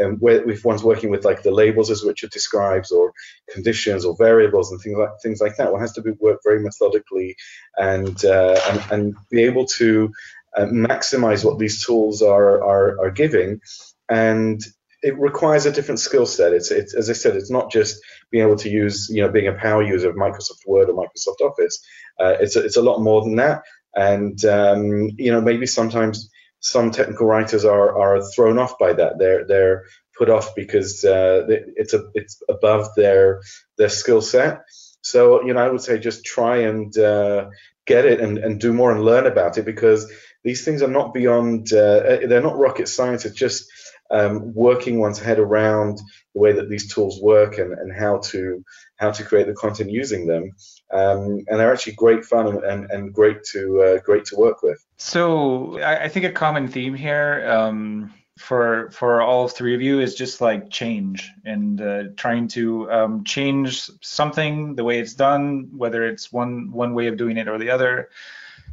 [0.00, 3.12] um, where, if one's working with like the labels as Richard describes, or
[3.52, 6.60] conditions or variables and things like things like that, one has to be, work very
[6.60, 7.36] methodically
[7.76, 10.12] and uh, and, and be able to
[10.56, 13.60] uh, maximize what these tools are are, are giving
[14.08, 14.60] and
[15.00, 16.52] it requires a different skill set.
[16.52, 19.46] It's, it's, as I said, it's not just being able to use, you know, being
[19.46, 21.80] a power user of Microsoft Word or Microsoft Office.
[22.18, 23.62] Uh, it's, a, it's a lot more than that.
[23.94, 29.18] And, um, you know, maybe sometimes some technical writers are, are thrown off by that.
[29.18, 29.84] They're, they're
[30.18, 33.40] put off because uh, it's, a, it's above their,
[33.76, 34.62] their skill set.
[35.00, 37.50] So, you know, I would say just try and uh,
[37.86, 41.14] get it and, and do more and learn about it because these things are not
[41.14, 43.24] beyond, uh, they're not rocket science.
[43.24, 43.70] It's just,
[44.10, 46.00] um, working one's head around
[46.34, 48.64] the way that these tools work and, and how to
[48.96, 50.52] how to create the content using them.
[50.92, 54.62] Um, and they're actually great fun and, and, and great to uh, great to work
[54.62, 54.84] with.
[54.96, 60.00] So I, I think a common theme here um, for for all three of you
[60.00, 65.68] is just like change and uh, trying to um, change something the way it's done,
[65.76, 68.08] whether it's one one way of doing it or the other,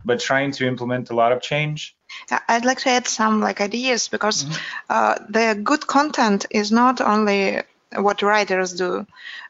[0.06, 1.98] but trying to implement a lot of change.
[2.48, 4.56] I'd like to add some like ideas because mm-hmm.
[4.90, 7.62] uh, the good content is not only
[7.94, 9.06] what writers do.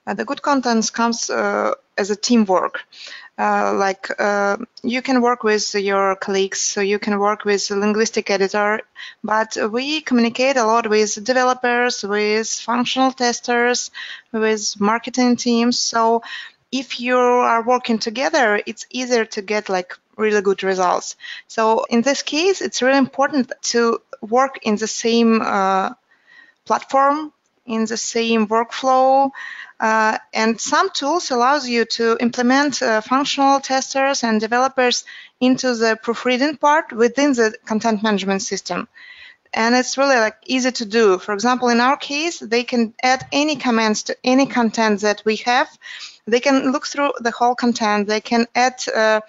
[0.08, 2.82] Uh, the good content comes uh, as a teamwork.
[3.38, 7.76] Uh, like uh, you can work with your colleagues, so you can work with a
[7.76, 8.80] linguistic editor,
[9.24, 13.92] but we communicate a lot with developers, with functional testers,
[14.32, 15.78] with marketing teams.
[15.78, 16.22] So
[16.72, 21.16] if you are working together, it's easier to get like really good results.
[21.48, 25.94] So in this case, it's really important to work in the same uh,
[26.66, 27.32] platform,
[27.66, 29.32] in the same workflow,
[29.80, 35.04] uh, and some tools allows you to implement uh, functional testers and developers
[35.42, 38.88] into the proofreading part within the content management system.
[39.54, 41.18] And it's really like easy to do.
[41.18, 45.38] For example, in our case, they can add any comments to any content that we
[45.38, 45.70] have.
[46.26, 48.08] They can look through the whole content.
[48.08, 49.22] They can add uh,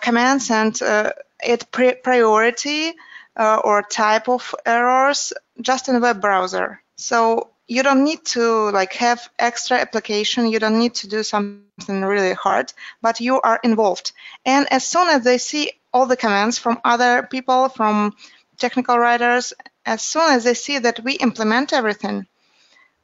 [0.00, 1.70] commands and uh, add
[2.02, 2.92] priority
[3.36, 6.80] uh, or type of errors just in a web browser.
[6.96, 10.48] So you don't need to like have extra application.
[10.48, 14.12] You don't need to do something really hard, but you are involved.
[14.44, 18.16] And as soon as they see all the commands from other people, from
[18.56, 19.52] technical writers,
[19.86, 22.26] as soon as they see that we implement everything,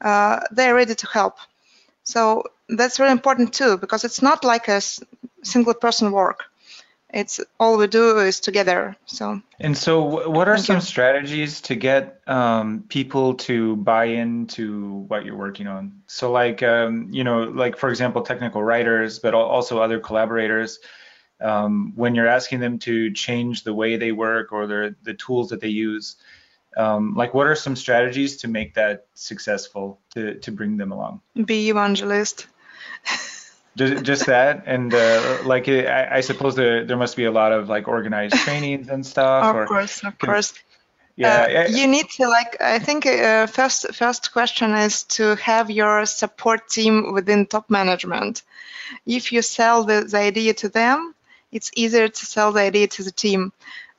[0.01, 1.37] uh, they're ready to help.
[2.03, 4.81] So that's really important too, because it's not like a
[5.43, 6.45] single person work.
[7.15, 8.97] It's all we do is together.
[9.07, 9.41] So.
[9.61, 10.83] And so, what are some you.
[10.83, 16.03] strategies to get um, people to buy into what you're working on?
[16.09, 20.81] So, like, um, you know, like for example, technical writers, but also other collaborators.
[21.41, 25.51] Um, when you're asking them to change the way they work or their, the tools
[25.51, 26.17] that they use,
[26.77, 31.21] um, like what are some strategies to make that successful to to bring them along
[31.45, 32.47] be evangelist
[33.77, 37.53] just, just that and uh, like I, I, suppose there there must be a lot
[37.53, 40.55] of like organized trainings and stuff of or, course of course.
[41.17, 45.71] Yeah, uh, you need to like i think uh, first first question is to have
[45.71, 48.43] your support team within top management.
[49.07, 51.15] If you sell the, the idea to them
[51.55, 53.53] it's easier to sell the idea to the team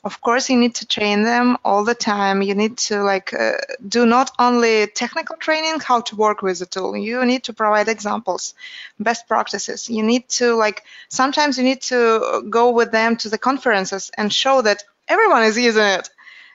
[0.05, 2.43] of course you need to train them all the time.
[2.43, 6.67] You need to like uh, do not only technical training how to work with the
[6.67, 6.95] tool.
[6.95, 8.53] You need to provide examples
[8.99, 9.89] best practices.
[9.89, 14.31] You need to like sometimes you need to go with them to the conferences and
[14.31, 16.09] show that everyone is using it.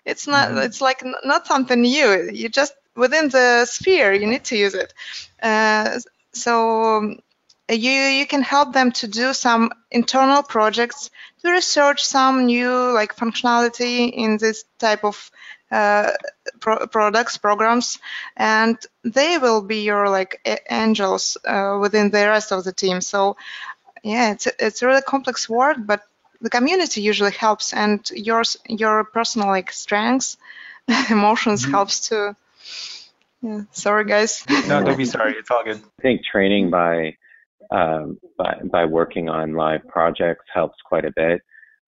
[0.04, 0.58] It's not mm-hmm.
[0.58, 2.30] it's like not something new.
[2.32, 4.94] You just within the sphere you need to use it.
[5.42, 5.98] Uh,
[6.32, 7.16] so
[7.70, 11.10] you you can help them to do some internal projects
[11.42, 15.30] to research some new like functionality in this type of
[15.70, 16.10] uh,
[16.58, 17.98] pro products programs
[18.36, 23.00] and they will be your like angels uh, within the rest of the team.
[23.00, 23.36] So
[24.02, 26.02] yeah it's it's really complex work but
[26.40, 30.38] the community usually helps and your your personal like strengths
[31.10, 31.74] emotions mm -hmm.
[31.74, 32.34] helps too.
[33.42, 34.44] Yeah sorry guys.
[34.68, 35.32] No don't be sorry.
[35.38, 35.80] It's all good.
[35.98, 37.16] I think training by
[37.70, 41.40] um, by, by working on live projects helps quite a bit,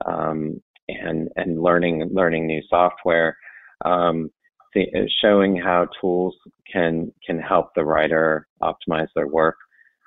[0.06, 3.36] um, and and learning learning new software,
[3.84, 4.30] um,
[4.74, 4.86] the,
[5.22, 6.34] showing how tools
[6.72, 9.56] can can help the writer optimize their work.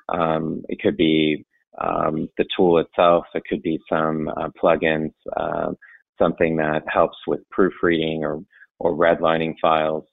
[0.09, 1.45] Um, it could be
[1.81, 3.25] um, the tool itself.
[3.33, 5.71] It could be some uh, plugins, uh,
[6.17, 8.41] something that helps with proofreading or
[8.79, 10.05] or redlining files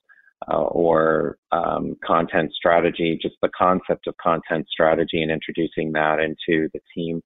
[0.51, 6.69] uh, or um, content strategy, just the concept of content strategy and introducing that into
[6.73, 7.21] the team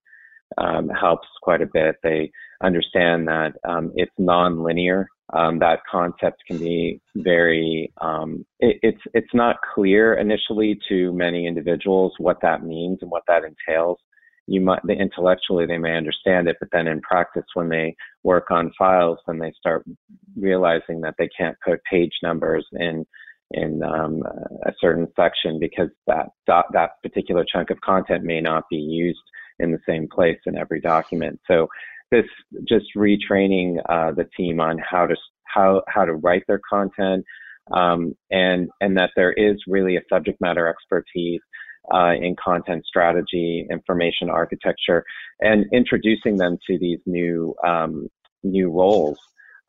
[0.57, 1.95] um, helps quite a bit.
[2.03, 2.31] They
[2.63, 5.07] understand that um, it's non-linear.
[5.33, 11.45] Um, that concept can be very um, it, it's it's not clear initially to many
[11.45, 13.97] individuals what that means and what that entails
[14.47, 18.71] you might intellectually they may understand it but then in practice when they work on
[18.77, 19.85] files then they start
[20.35, 23.05] realizing that they can't put page numbers in
[23.51, 24.23] in um,
[24.65, 29.19] a certain section because that that particular chunk of content may not be used
[29.59, 31.39] in the same place in every document.
[31.47, 31.67] So
[32.11, 32.25] this
[32.67, 37.25] just retraining uh, the team on how to how how to write their content
[37.71, 41.41] um, and and that there is really a subject matter expertise
[41.93, 45.03] uh, in content strategy, information architecture,
[45.39, 48.07] and introducing them to these new um,
[48.43, 49.19] new roles.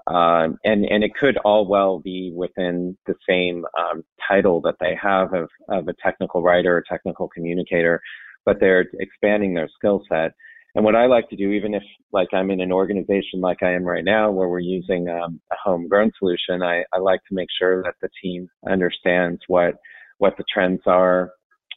[0.06, 4.96] Um, and and it could all well be within the same um, title that they
[5.00, 8.00] have of, of a technical writer or technical communicator,
[8.46, 10.32] but they're expanding their skill set.
[10.74, 13.72] And what I like to do, even if like I'm in an organization like I
[13.72, 17.48] am right now, where we're using um, a homegrown solution, I, I like to make
[17.58, 19.74] sure that the team understands what
[20.18, 21.32] what the trends are,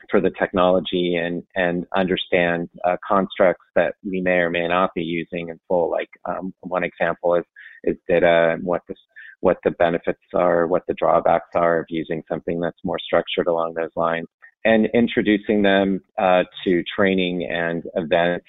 [0.10, 5.04] for the technology and and understand uh, constructs that we may or may not be
[5.04, 5.90] using in full.
[5.90, 7.46] Like um, one example is
[7.84, 8.96] is data and what the
[9.42, 13.74] what the benefits are, what the drawbacks are of using something that's more structured along
[13.74, 14.28] those lines,
[14.66, 18.46] and introducing them uh, to training and events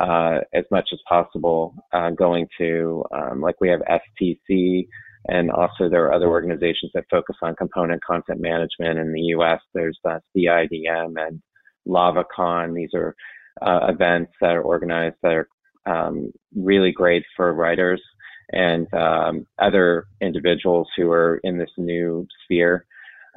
[0.00, 1.74] uh, as much as possible.
[1.92, 4.86] Uh, going to um, like we have STC
[5.28, 9.60] and also there are other organizations that focus on component content management in the US.
[9.74, 11.42] There's uh, CIDM and
[11.86, 12.74] LavaCon.
[12.74, 13.14] These are
[13.60, 15.48] uh, events that are organized that are
[15.86, 18.02] um, really great for writers
[18.52, 22.86] and um, other individuals who are in this new sphere.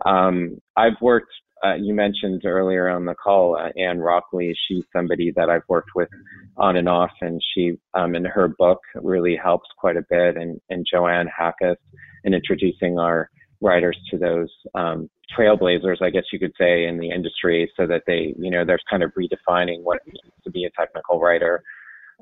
[0.06, 1.32] Um, I've worked
[1.64, 4.56] uh, you mentioned earlier on the call, uh, Ann Rockley.
[4.68, 6.10] She's somebody that I've worked with
[6.58, 10.38] on and off, and she, um, in her book, really helps quite a bit.
[10.38, 11.76] And, and JoAnn Hackos
[12.24, 13.30] in introducing our
[13.62, 18.04] writers to those um, trailblazers, I guess you could say, in the industry, so that
[18.08, 21.62] they, you know, they're kind of redefining what it means to be a technical writer.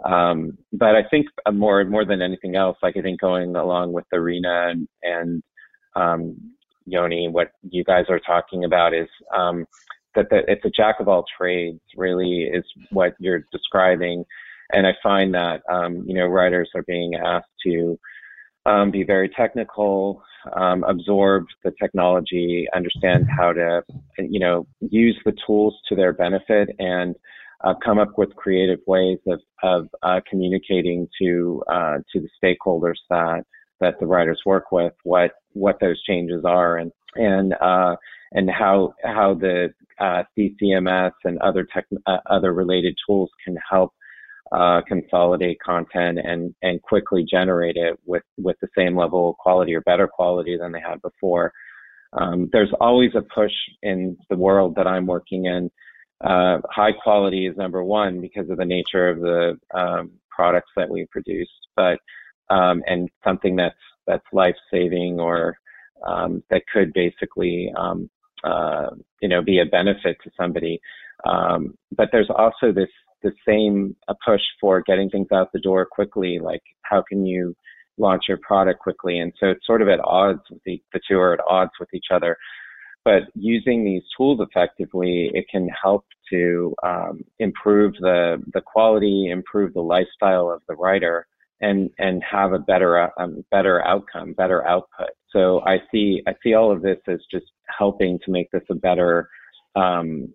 [0.06, 4.06] Um, but I think more more than anything else, like I think going along with
[4.14, 5.44] Irina and, and
[5.96, 6.54] um,
[6.86, 9.65] Yoni, what you guys are talking about is um,
[10.15, 14.25] that the, it's a jack of all trades, really, is what you're describing.
[14.71, 17.99] And I find that, um, you know, writers are being asked to
[18.65, 20.21] um, be very technical,
[20.55, 23.82] um, absorb the technology, understand how to,
[24.17, 27.15] you know, use the tools to their benefit, and
[27.63, 32.95] uh, come up with creative ways of, of uh, communicating to uh, to the stakeholders
[33.09, 33.43] that
[33.80, 37.95] that the writers work with what what those changes are and and uh,
[38.32, 39.69] and how how the
[39.99, 43.93] uh, CCMS and other tech uh, other related tools can help
[44.51, 49.75] uh, consolidate content and and quickly generate it with with the same level of quality
[49.75, 51.51] or better quality than they had before.
[52.13, 53.51] Um, there's always a push
[53.84, 55.69] in the world that I'm working in.
[56.21, 60.89] Uh, high quality is number one because of the nature of the um, products that
[60.89, 61.99] we produce, but
[62.50, 63.76] um, and something that's
[64.08, 65.58] that's life saving or
[66.08, 68.10] um, that could basically um,
[68.43, 68.89] uh,
[69.22, 70.80] you know be a benefit to somebody.
[71.26, 72.89] Um, but there's also this
[73.22, 73.95] the same
[74.26, 76.39] push for getting things out the door quickly.
[76.39, 77.56] Like how can you
[77.97, 79.20] launch your product quickly?
[79.20, 81.93] And so it's sort of at odds with the the two are at odds with
[81.93, 82.38] each other.
[83.06, 89.74] But using these tools effectively, it can help to um, improve the the quality, improve
[89.74, 91.28] the lifestyle of the writer,
[91.62, 95.10] and and have a better um, better outcome, better output.
[95.32, 97.45] So I see I see all of this as just
[97.78, 99.30] helping to make this a better
[99.76, 100.34] um,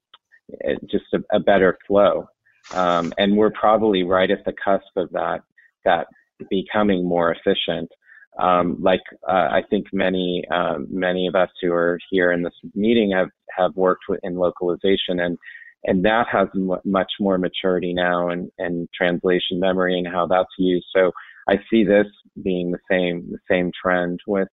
[0.91, 2.27] just a, a, better flow.
[2.73, 5.41] Um, and we're probably right at the cusp of that
[5.85, 6.07] that
[6.51, 7.91] becoming more efficient.
[8.39, 12.55] Um, like uh, I think many uh, many of us who are here in this
[12.75, 15.39] meeting have have worked in localization and
[15.85, 20.49] and that has m- much more maturity now and, and translation memory and how that's
[20.59, 20.87] used.
[20.95, 21.13] So
[21.49, 22.07] I see this
[22.43, 24.49] being the same the same trend with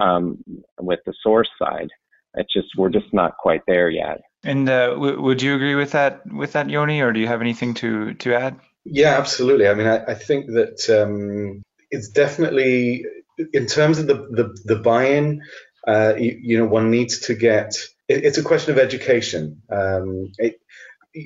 [0.00, 0.38] um,
[0.78, 1.88] with the source side.
[2.34, 4.20] It's just we're just not quite there yet.
[4.44, 7.40] And uh, w- would you agree with that with that Yoni, or do you have
[7.40, 8.56] anything to to add?
[8.84, 9.68] Yeah, absolutely.
[9.68, 13.04] I mean, I, I think that um, it's definitely
[13.52, 15.42] in terms of the the, the buy-in.
[15.88, 17.74] Uh, you, you, know, one needs to get
[18.10, 19.62] it's a question of education.
[19.70, 20.60] Um, it,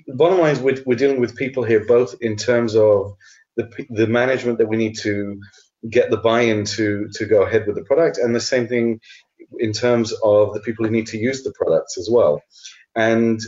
[0.09, 3.17] bottom line is we're, we're dealing with people here, both in terms of
[3.57, 5.41] the, the management that we need to
[5.89, 9.01] get the buy-in to to go ahead with the product, and the same thing
[9.59, 12.43] in terms of the people who need to use the products as well.
[12.95, 13.41] And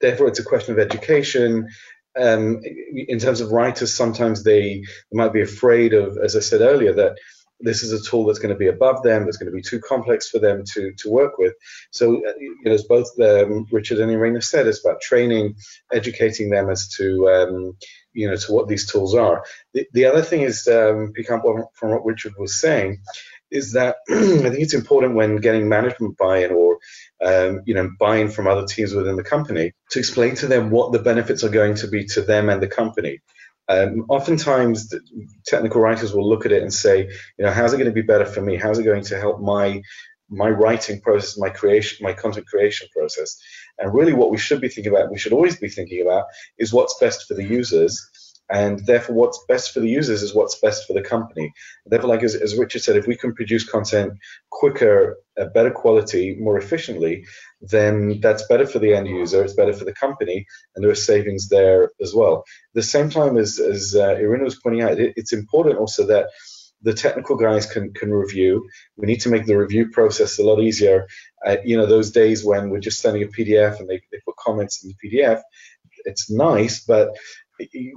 [0.00, 1.68] therefore, it's a question of education.
[2.16, 2.60] Um,
[3.08, 7.18] in terms of writers, sometimes they might be afraid of, as I said earlier, that
[7.64, 9.80] this is a tool that's going to be above them, that's going to be too
[9.80, 11.54] complex for them to, to work with.
[11.90, 15.56] So, uh, you know, as both um, Richard and Irina said, it's about training,
[15.92, 17.76] educating them as to, um,
[18.12, 19.44] you know, to what these tools are.
[19.72, 21.42] The, the other thing is, um, pick up
[21.74, 23.00] from what Richard was saying,
[23.50, 26.78] is that I think it's important when getting management buy-in or
[27.24, 30.92] um, you know buy-in from other teams within the company to explain to them what
[30.92, 33.20] the benefits are going to be to them and the company.
[33.68, 34.92] Um, oftentimes,
[35.46, 37.08] technical writers will look at it and say,
[37.38, 38.56] you know, how's it going to be better for me?
[38.56, 39.82] How's it going to help my
[40.30, 43.36] my writing process, my creation, my content creation process?
[43.78, 46.26] And really, what we should be thinking about, we should always be thinking about,
[46.58, 48.10] is what's best for the users
[48.54, 51.52] and therefore what's best for the users is what's best for the company
[51.86, 54.12] therefore like as, as richard said if we can produce content
[54.50, 57.24] quicker at better quality more efficiently
[57.60, 61.06] then that's better for the end user it's better for the company and there are
[61.12, 65.00] savings there as well at the same time as, as uh, irina was pointing out
[65.00, 66.28] it, it's important also that
[66.82, 68.68] the technical guys can can review.
[68.98, 71.06] We need to make the review process a lot easier.
[71.44, 74.36] Uh, you know, those days when we're just sending a PDF and they, they put
[74.36, 75.40] comments in the PDF,
[76.04, 77.16] it's nice, but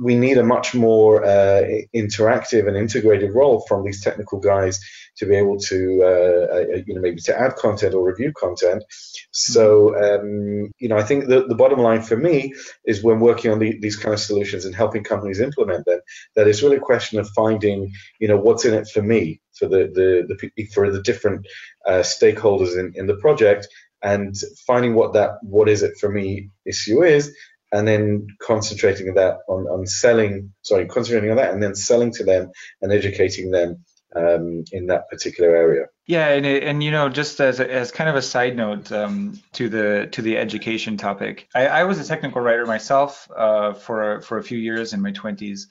[0.01, 1.63] we need a much more uh,
[1.95, 4.79] interactive and integrated role from these technical guys
[5.17, 8.83] to be able to, uh, uh, you know, maybe to add content or review content.
[9.31, 12.53] So, um, you know, I think the, the bottom line for me
[12.85, 15.99] is when working on the, these kind of solutions and helping companies implement them,
[16.35, 19.67] that it's really a question of finding, you know, what's in it for me, for
[19.67, 21.47] the the, the for the different
[21.87, 23.67] uh, stakeholders in, in the project,
[24.03, 24.35] and
[24.67, 27.35] finding what that what is it for me issue is
[27.71, 32.23] and then concentrating that on, on selling, sorry, concentrating on that and then selling to
[32.23, 32.51] them
[32.81, 33.83] and educating them
[34.15, 35.85] um, in that particular area.
[36.05, 39.39] Yeah, and and you know, just as a, as kind of a side note um,
[39.53, 44.21] to the to the education topic, I, I was a technical writer myself uh, for
[44.21, 45.67] for a few years in my 20s,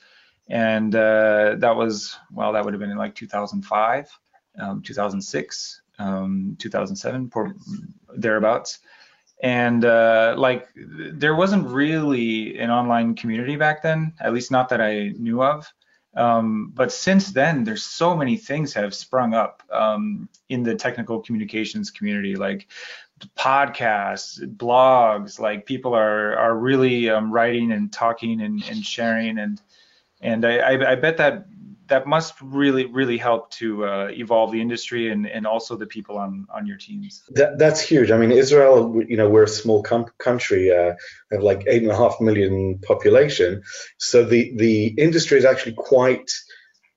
[0.49, 4.11] and uh, that was well, that would have been in like 2005,
[4.61, 7.31] um, 2006, um, 2007,
[8.15, 8.81] thereabouts
[9.43, 14.81] and uh, like there wasn't really an online community back then at least not that
[14.81, 15.67] i knew of.
[16.15, 21.21] Um, but since then there's so many things have sprung up um, in the technical
[21.21, 22.69] communications community like
[23.37, 29.39] podcasts blogs like people are are really um, writing and talking and, and sharing.
[29.39, 29.61] And
[30.21, 31.47] and I, I, I bet that
[31.89, 36.19] that must really really help to uh, evolve the industry and, and also the people
[36.19, 37.23] on on your teams.
[37.31, 38.11] That, that's huge.
[38.11, 40.95] I mean israel you know we're a small com- country uh,
[41.33, 43.63] have like eight and a half million population.
[43.99, 46.31] So the the industry is actually quite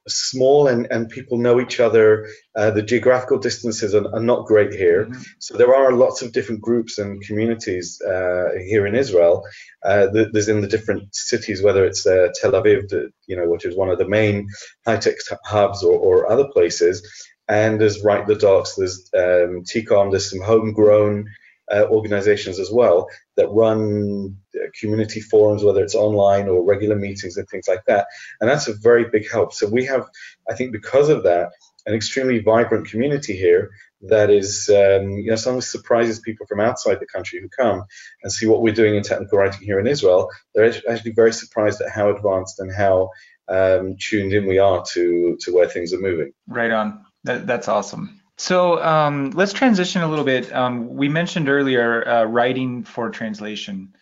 [0.10, 2.28] small and, and people know each other.
[2.56, 5.06] Uh, the geographical distances are, are not great here.
[5.06, 5.22] Mm-hmm.
[5.40, 9.44] So there are lots of different groups and communities uh, here in Israel.
[9.84, 12.92] Uh, there's in the different cities, whether it's uh, Tel Aviv,
[13.28, 14.48] you know, which is one of the main
[14.86, 17.08] high-tech hubs or, or other places.
[17.48, 21.26] And there's Write the Docs, there's um, tekom, there's some homegrown
[21.72, 27.38] uh, organizations as well that run uh, community forums, whether it's online or regular meetings
[27.38, 28.08] and things like that.
[28.40, 29.54] And that's a very big help.
[29.54, 30.08] So we have,
[30.50, 31.52] I think, because of that,
[31.86, 37.00] an extremely vibrant community here that is, um, you know, sometimes surprises people from outside
[37.00, 37.84] the country who come
[38.24, 40.30] and see what we're doing in technical writing here in Israel.
[40.54, 43.10] They're actually very surprised at how advanced and how
[43.50, 46.32] um, tuned in we are to to where things are moving.
[46.48, 47.06] Right on.
[47.24, 48.19] That, that's awesome.
[48.40, 50.50] So um, let's transition a little bit.
[50.54, 53.94] Um, we mentioned earlier uh, writing for translation.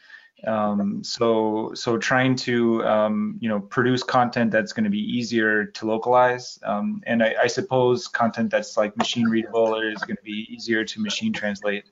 [0.45, 5.65] Um, so so trying to um, you know produce content that's going to be easier
[5.65, 10.23] to localize, um, and I, I, suppose content that's like machine readable is going to
[10.23, 11.85] be easier to machine translate.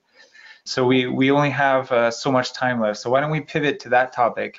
[0.62, 3.00] So we we only have uh, so much time left.
[3.00, 4.56] So why don't we pivot to that topic?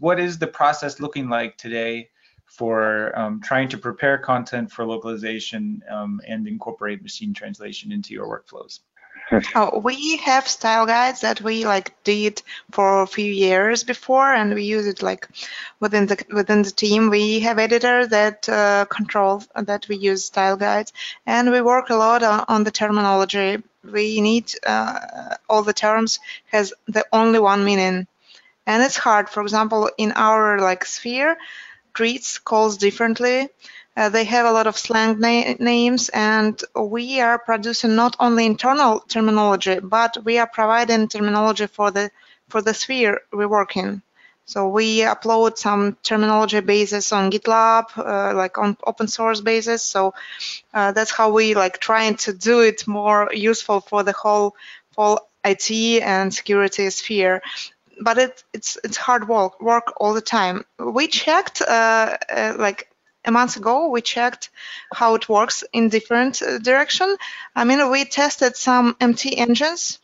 [0.00, 2.10] What is the process looking like today?
[2.50, 8.26] For um, trying to prepare content for localization um, and incorporate machine translation into your
[8.26, 8.80] workflows?
[9.54, 12.42] Oh, we have style guides that we like did
[12.72, 15.28] for a few years before, and we use it like
[15.78, 17.10] within the within the team.
[17.10, 20.92] We have editor that uh, control that we use style guides,
[21.26, 23.62] and we work a lot on, on the terminology.
[23.84, 26.18] We need uh, all the terms
[26.50, 28.08] has the only one meaning,
[28.66, 29.28] and it's hard.
[29.28, 31.36] For example, in our like sphere,
[31.94, 33.48] treats calls differently.
[33.96, 38.46] Uh, they have a lot of slang na names, and we are producing not only
[38.46, 42.10] internal terminology, but we are providing terminology for the
[42.48, 44.02] for the sphere we work in.
[44.46, 49.82] So we upload some terminology bases on GitLab, uh, like on open source basis.
[49.82, 50.14] So
[50.74, 54.56] uh, that's how we like trying to do it more useful for the whole
[54.96, 57.42] whole IT and security sphere
[58.00, 60.64] but it, it's it's hard work work all the time.
[60.78, 62.88] We checked uh, uh, like
[63.24, 63.88] a month ago.
[63.88, 64.50] We checked
[64.92, 67.16] how it works in different uh, direction.
[67.54, 69.98] I mean, we tested some MT engines.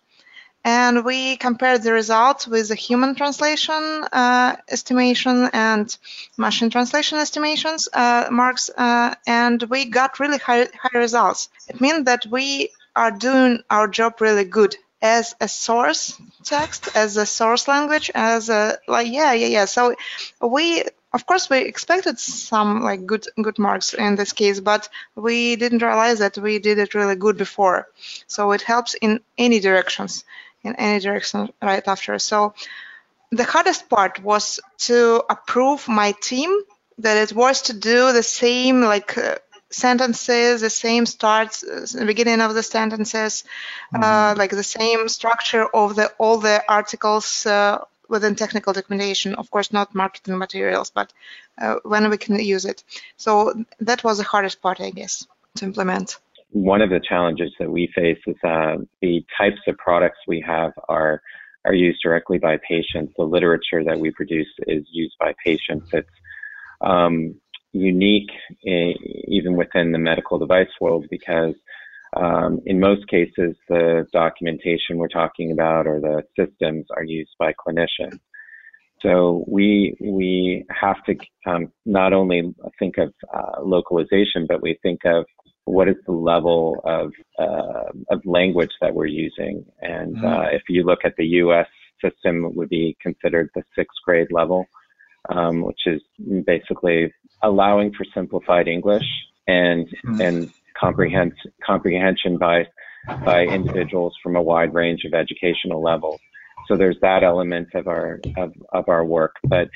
[0.65, 5.97] And we compared the results with the human translation uh, estimation and
[6.37, 11.51] machine translation estimations uh, marks, uh, and we got really high, high results.
[11.69, 14.75] It means that we are doing our job really good
[15.07, 19.65] as a source text, as a source language, as a like yeah yeah yeah.
[19.65, 19.95] So
[20.41, 25.57] we of course we expected some like good good marks in this case, but we
[25.57, 27.89] didn't realize that we did it really good before.
[28.27, 30.25] So it helps in any directions,
[30.63, 32.19] in any direction right after.
[32.19, 32.55] So
[33.31, 36.51] the hardest part was to approve my team
[36.99, 39.37] that it was to do the same like uh,
[39.71, 43.45] sentences, the same starts, uh, the beginning of the sentences,
[43.95, 44.39] uh, mm-hmm.
[44.39, 49.35] like the same structure of the all the articles uh, within technical documentation.
[49.35, 51.13] Of course, not marketing materials, but
[51.59, 52.85] uh, when we can use it.
[53.17, 56.19] So that was the hardest part, I guess, to implement.
[56.51, 61.21] One of the challenges that we face is the types of products we have are
[61.65, 63.13] are used directly by patients.
[63.17, 65.91] The literature that we produce is used by patients.
[65.93, 66.09] It's
[66.81, 67.35] um,
[67.77, 68.31] unique
[68.65, 71.55] even within the medical device world because
[72.15, 77.53] um, in most cases the documentation we're talking about or the systems are used by
[77.53, 78.19] clinicians.
[79.03, 81.17] So we we have to
[81.47, 85.27] um, not only think of uh, localization, but we think of
[85.65, 89.67] what is the level of uh, of language that we're using.
[89.83, 90.27] And mm-hmm.
[90.27, 91.69] uh, if you look at the U.S.
[92.03, 94.67] system, it would be considered the sixth grade level
[95.29, 96.01] um, which is
[96.47, 97.13] basically
[97.43, 99.07] allowing for simplified English
[99.47, 100.21] and mm-hmm.
[100.21, 102.67] and comprehension by
[103.25, 106.21] by individuals from a wide range of educational levels.
[106.67, 109.37] So there's that element of our of, of our work.
[109.45, 109.69] But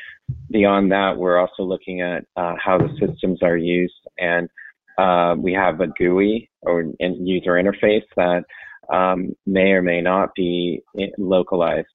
[0.51, 4.49] beyond that, we're also looking at uh, how the systems are used, and
[4.99, 8.45] uh, we have a GUI or user interface that
[8.93, 10.83] um, may or may not be
[11.17, 11.87] localized.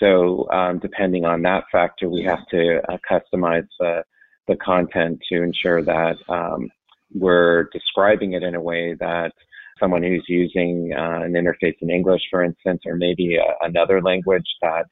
[0.00, 4.02] So um, depending on that factor, we have to uh, customize uh,
[4.48, 6.70] the content to ensure that um,
[7.14, 9.32] we're describing it in a way that
[9.80, 14.46] someone who's using uh, an interface in English, for instance, or maybe uh, another language
[14.62, 14.86] that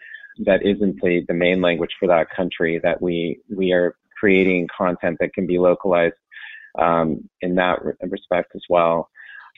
[0.46, 5.18] that isn't the, the main language for that country, that we we are creating content
[5.20, 6.14] that can be localized
[6.78, 9.10] um, in that respect as well.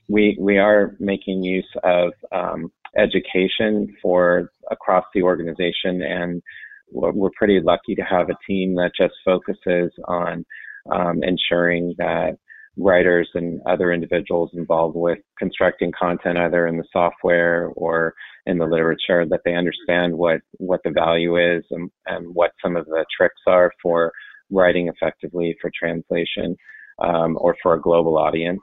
[0.09, 6.43] We we are making use of um, education for across the organization, and
[6.91, 10.45] we're pretty lucky to have a team that just focuses on
[10.93, 12.37] um, ensuring that
[12.77, 18.15] writers and other individuals involved with constructing content either in the software or
[18.47, 22.77] in the literature that they understand what what the value is and, and what some
[22.77, 24.13] of the tricks are for
[24.51, 26.57] writing effectively for translation
[26.99, 28.61] um, or for a global audience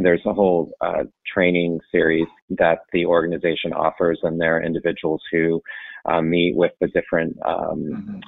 [0.00, 5.20] and there's a whole uh, training series that the organization offers and there are individuals
[5.30, 5.60] who
[6.06, 8.20] uh, meet with the different um, mm-hmm.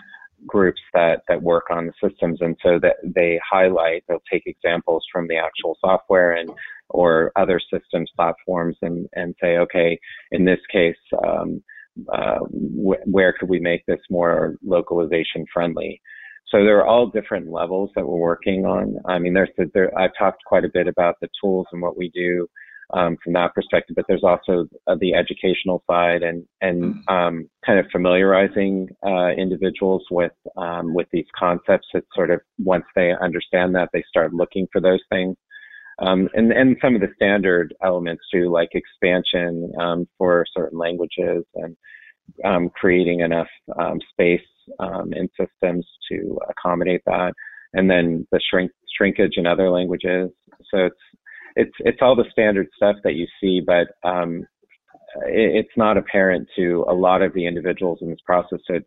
[0.47, 2.43] groups that that work on the systems.
[2.43, 6.51] And so that they highlight they'll take examples from the actual software and
[6.91, 9.99] or other systems platforms and and say okay
[10.31, 11.63] in this case um,
[12.13, 16.03] uh, wh- where could we make this more localization friendly
[16.53, 20.13] so there are all different levels that we're working on i mean there's there i've
[20.19, 22.47] talked quite a bit about the tools and what we do
[22.93, 23.97] um, from that perspective.
[23.97, 27.13] But there's also uh, the educational side and and mm.
[27.13, 31.89] um, kind of familiarizing uh, individuals with um, with these concepts.
[31.95, 35.37] That sort of once they understand that, they start looking for those things.
[35.99, 41.45] Um, and and some of the standard elements too, like expansion um, for certain languages
[41.55, 41.77] and
[42.45, 43.49] um, creating enough
[44.11, 44.41] space
[44.81, 47.33] in systems to accommodate that,
[47.75, 50.31] and then the shrink shrinkage in other languages.
[50.71, 50.97] So it's
[51.57, 54.47] it's it's all the standard stuff that you see, but um,
[55.27, 58.59] it, it's not apparent to a lot of the individuals in this process.
[58.67, 58.85] So it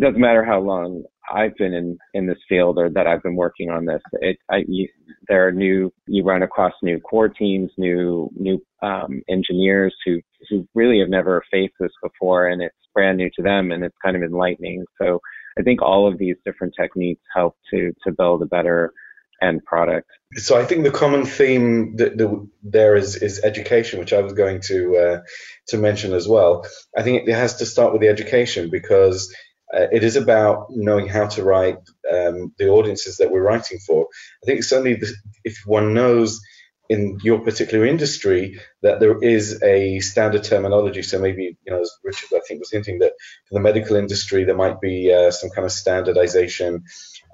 [0.00, 3.70] doesn't matter how long I've been in in this field or that I've been working
[3.70, 4.02] on this.
[4.14, 4.88] It I, you,
[5.28, 10.20] there are new you run across new core teams, new new um, engineers who
[10.50, 13.96] who really have never faced this before, and it's brand new to them, and it's
[14.04, 14.84] kind of enlightening.
[15.00, 15.20] So
[15.58, 18.92] I think all of these different techniques help to to build a better
[19.42, 20.08] end product.
[20.36, 24.32] So I think the common theme that, that there is is education, which I was
[24.32, 25.20] going to uh,
[25.68, 26.66] to mention as well.
[26.96, 29.34] I think it has to start with the education because
[29.74, 31.78] uh, it is about knowing how to write
[32.12, 34.06] um, the audiences that we're writing for.
[34.42, 35.00] I think certainly
[35.44, 36.40] if one knows
[36.88, 41.02] in your particular industry that there is a standard terminology.
[41.02, 43.12] So maybe, you know, as Richard I think was hinting that
[43.48, 46.84] for the medical industry there might be uh, some kind of standardization.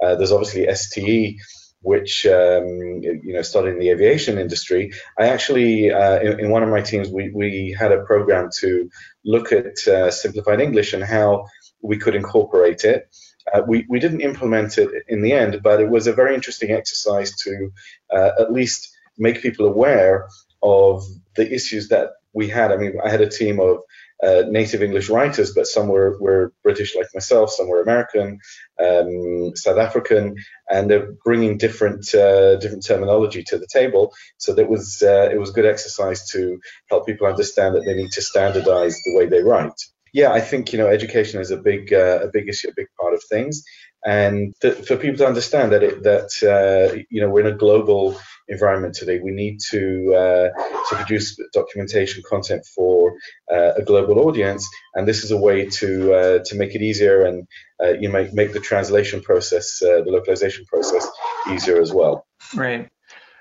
[0.01, 1.39] Uh, there's obviously STE
[1.81, 2.67] which um,
[3.03, 4.93] you know started in the aviation industry.
[5.17, 8.91] I actually, uh, in, in, one of my teams, we, we had a program to
[9.25, 11.47] look at uh, simplified English and how
[11.83, 13.09] we could incorporate it.
[13.53, 16.71] Uh, we, we didn't implement it in the end, but it was a very interesting
[16.71, 17.73] exercise to
[18.13, 20.29] uh, at least make people aware
[20.63, 21.03] of
[21.37, 22.73] the issues that we had.
[22.73, 23.79] I mean, I had a team of
[24.23, 28.41] uh, native English writers, but some were, were British like myself, some were American,
[28.81, 30.37] um, South African,
[30.69, 34.13] and they're bringing different uh, different terminology to the table.
[34.39, 36.59] So that was uh, it was a good exercise to
[36.91, 39.81] help people understand that they need to standardize the way they write.
[40.13, 42.87] Yeah, I think you know education is a big uh, a big issue, a big
[43.01, 43.65] part of things,
[44.05, 47.57] and th- for people to understand that it, that uh, you know we're in a
[47.57, 49.21] global environment today.
[49.21, 50.49] We need to uh,
[50.89, 53.15] to produce documentation content for
[53.53, 57.25] uh, a global audience, and this is a way to uh, to make it easier
[57.25, 57.47] and
[57.83, 61.07] uh, you make make the translation process, the localization process,
[61.51, 62.27] easier as well.
[62.55, 62.89] Right.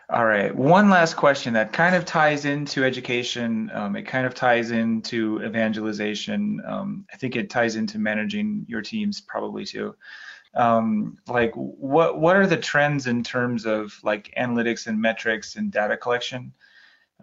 [0.09, 0.55] All right.
[0.55, 3.69] One last question that kind of ties into education.
[3.73, 6.61] Um, it kind of ties into evangelization.
[6.65, 9.95] Um, I think it ties into managing your teams probably too
[10.57, 15.71] um, like what what are the trends in terms of like analytics and metrics and
[15.71, 16.53] data collection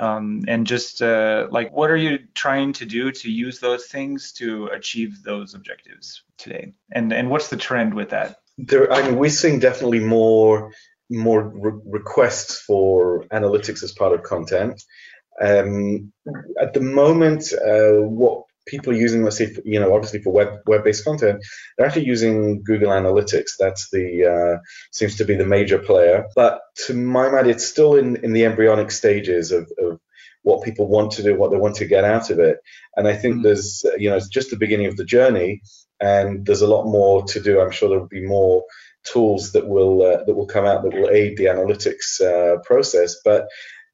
[0.01, 4.33] um, and just uh, like what are you trying to do to use those things
[4.33, 9.19] to achieve those objectives today and and what's the trend with that there i mean
[9.19, 10.71] we're seeing definitely more
[11.11, 14.83] more re- requests for analytics as part of content
[15.41, 16.13] um,
[16.61, 20.61] at the moment uh, what people are using, let's say, you know, obviously for web
[20.67, 21.45] web-based content,
[21.77, 23.53] they're actually using Google Analytics.
[23.59, 26.27] That's the uh, seems to be the major player.
[26.35, 30.01] But to my mind, it's still in in the embryonic stages of, of
[30.43, 32.59] what people want to do, what they want to get out of it.
[32.97, 33.45] And I think mm-hmm.
[33.45, 35.63] there's, you know, it's just the beginning of the journey,
[36.01, 37.61] and there's a lot more to do.
[37.61, 38.65] I'm sure there will be more
[39.05, 43.17] tools that will uh, that will come out that will aid the analytics uh, process.
[43.25, 43.47] But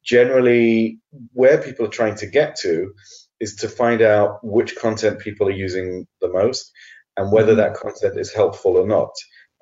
[0.03, 0.99] generally,
[1.33, 2.93] where people are trying to get to
[3.39, 6.71] is to find out which content people are using the most
[7.17, 7.61] and whether mm-hmm.
[7.61, 9.11] that content is helpful or not.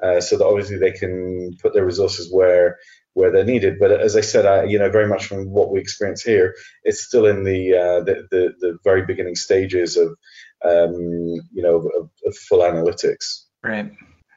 [0.02, 2.78] Uh, so that obviously they can put their resources where
[3.14, 3.78] where they're needed.
[3.80, 7.04] But as I said, I, you know, very much from what we experience here, it's
[7.04, 10.10] still in the uh, the, the, the very beginning stages of
[10.64, 10.94] um,
[11.52, 13.46] you know of, of, full analytics.
[13.64, 13.92] Right.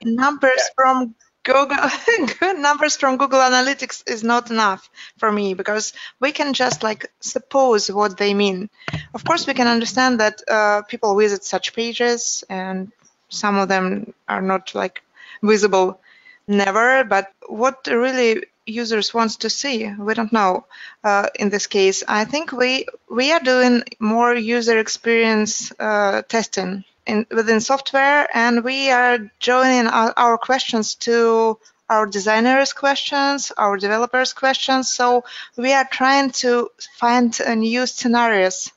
[0.05, 0.75] Numbers yeah.
[0.75, 1.77] from Google
[2.41, 4.89] good numbers from Google Analytics is not enough
[5.19, 8.71] for me because we can just like suppose what they mean.
[9.13, 12.93] Of course, we can understand that uh, people visit such pages and
[13.29, 15.03] some of them are not like
[15.43, 16.01] visible
[16.47, 20.67] never, but what really users wants to see, we don't know.
[21.03, 26.85] Uh, in this case, I think we we are doing more user experience uh, testing
[27.07, 33.77] in, within software, and we are joining our, our questions to our designers' questions, our
[33.77, 34.91] developers' questions.
[34.91, 35.25] So
[35.57, 38.73] we are trying to find new scenarios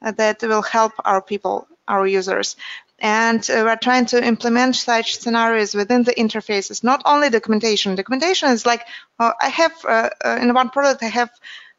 [0.00, 2.56] that will help our people, our users.
[3.00, 7.94] And uh, we're trying to implement such scenarios within the interfaces, not only documentation.
[7.94, 8.82] Documentation is like,
[9.20, 11.30] uh, I have, uh, uh in one product, I have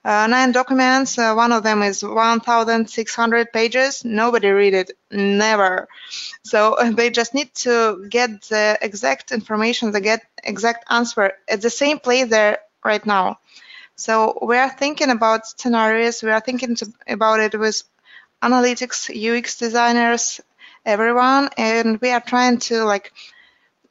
[0.09, 1.17] nine documents.
[1.17, 4.03] Uh, one of them is 1,600 pages.
[4.03, 5.87] Nobody read it, never.
[6.43, 11.69] So they just need to get the exact information, the get exact answer at the
[11.69, 13.39] same place there right now.
[13.95, 16.23] So we are thinking about scenarios.
[16.23, 17.83] We are thinking to, about it with
[18.41, 20.41] analytics, UX designers,
[20.85, 23.13] everyone, and we are trying to like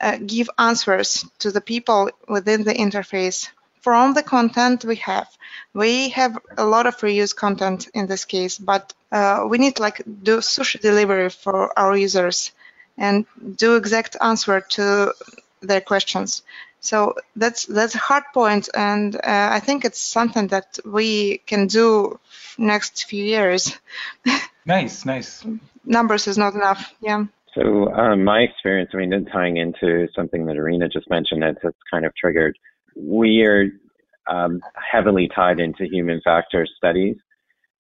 [0.01, 3.51] uh, give answers to the people within the interface
[3.81, 5.29] from the content we have.
[5.75, 9.83] We have a lot of reuse content in this case, but uh, we need to
[9.83, 12.53] like do sushi delivery for our users
[12.97, 13.27] and
[13.57, 15.15] do exact answer to
[15.61, 16.43] their questions.
[16.81, 21.67] So that's that's a hard point, and uh, I think it's something that we can
[21.67, 22.21] do
[22.57, 23.77] next few years.
[24.67, 25.45] nice, nice.
[25.85, 26.95] Numbers is not enough.
[27.01, 27.25] Yeah.
[27.55, 31.79] So um, my experience, I mean, tying into something that Irina just mentioned, it's, it's
[31.91, 32.57] kind of triggered
[32.99, 33.71] we are
[34.29, 37.17] um, heavily tied into human factor studies.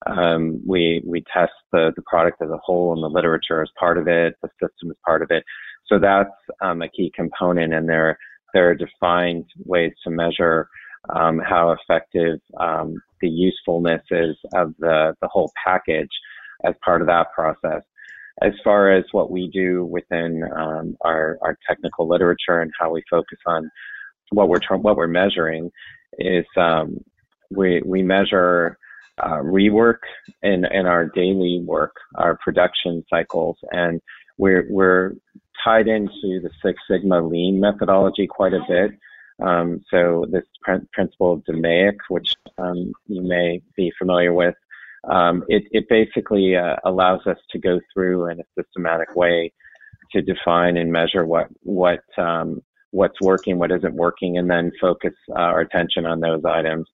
[0.07, 3.99] Um, we we test the the product as a whole, and the literature as part
[3.99, 5.43] of it, the system is part of it.
[5.87, 6.31] So that's
[6.63, 8.17] um, a key component, and there
[8.55, 10.69] there are defined ways to measure
[11.15, 16.11] um, how effective um, the usefulness is of the the whole package
[16.65, 17.83] as part of that process.
[18.41, 23.03] As far as what we do within um, our our technical literature and how we
[23.11, 23.69] focus on
[24.31, 25.71] what we're what we're measuring
[26.19, 26.99] is um,
[27.51, 28.79] we we measure
[29.19, 29.99] uh, rework
[30.43, 34.01] in in our daily work, our production cycles, and
[34.37, 35.13] we're we're
[35.65, 38.93] tied into the Six Sigma Lean methodology quite a bit.
[39.41, 44.57] Um, so this pr- principle of DMAIC, which um, you may be familiar with,
[45.05, 49.53] um, it, it basically uh, allows us to go through in a systematic way
[50.13, 55.15] to define and measure what what um, what's working, what isn't working, and then focus
[55.31, 56.87] uh, our attention on those items.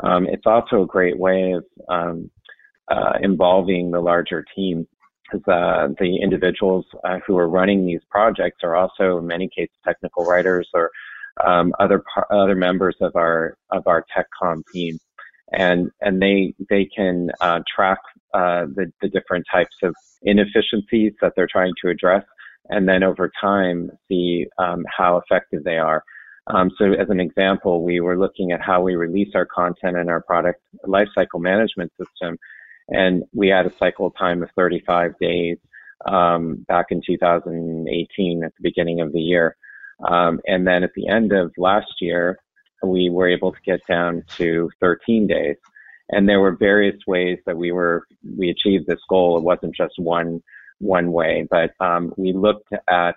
[0.00, 2.30] Um, it's also a great way of um,
[2.88, 4.86] uh, involving the larger team.
[5.30, 9.76] Because uh, the individuals uh, who are running these projects are also, in many cases,
[9.84, 10.90] technical writers or
[11.44, 14.98] um, other other members of our of our TechCom team,
[15.52, 17.98] and and they they can uh, track
[18.32, 22.24] uh, the the different types of inefficiencies that they're trying to address
[22.68, 26.02] and then over time see um, how effective they are.
[26.48, 30.08] Um, so as an example, we were looking at how we release our content in
[30.08, 32.38] our product lifecycle management system,
[32.88, 35.58] and we had a cycle time of 35 days
[36.06, 39.56] um, back in 2018 at the beginning of the year.
[40.08, 42.38] Um, and then at the end of last year,
[42.82, 45.56] we were able to get down to 13 days.
[46.10, 48.06] And there were various ways that we were
[48.36, 49.36] we achieved this goal.
[49.36, 50.42] It wasn't just one
[50.78, 53.16] one way, but um, we looked at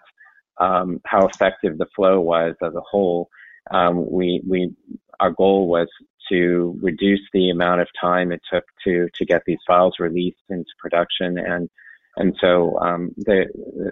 [0.60, 3.30] um, how effective the flow was as a whole.
[3.72, 4.74] Um, we, we,
[5.20, 5.88] our goal was
[6.32, 10.70] to reduce the amount of time it took to, to get these files released into
[10.80, 11.38] production.
[11.38, 11.70] And,
[12.18, 13.46] and so um, the,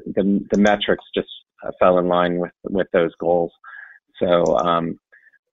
[0.05, 1.29] the, the metrics just
[1.79, 3.51] fell in line with, with those goals.
[4.19, 4.99] So um,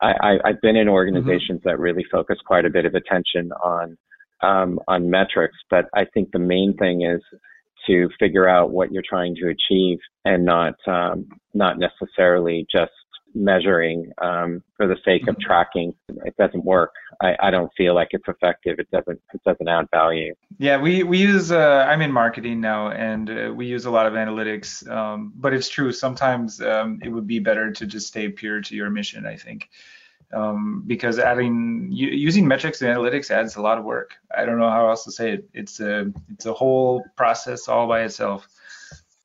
[0.00, 1.68] I, have been in organizations mm-hmm.
[1.68, 3.96] that really focus quite a bit of attention on
[4.42, 7.22] um, on metrics, but I think the main thing is
[7.86, 12.92] to figure out what you're trying to achieve and not um, not necessarily just
[13.36, 15.46] measuring um, for the sake of mm-hmm.
[15.46, 15.94] tracking.
[16.24, 16.94] It doesn't work.
[17.22, 18.78] I, I, don't feel like it's effective.
[18.78, 20.34] It doesn't it doesn't add value.
[20.58, 21.52] Yeah, we we use.
[21.52, 24.88] Uh, I'm in marketing now, and uh, we use a lot of analytics.
[24.90, 25.92] Um, but it's true.
[25.92, 29.26] Sometimes um, it would be better to just stay pure to your mission.
[29.26, 29.68] I think
[30.32, 34.14] um, because adding using metrics and analytics adds a lot of work.
[34.36, 35.48] I don't know how else to say it.
[35.54, 38.48] It's a it's a whole process all by itself.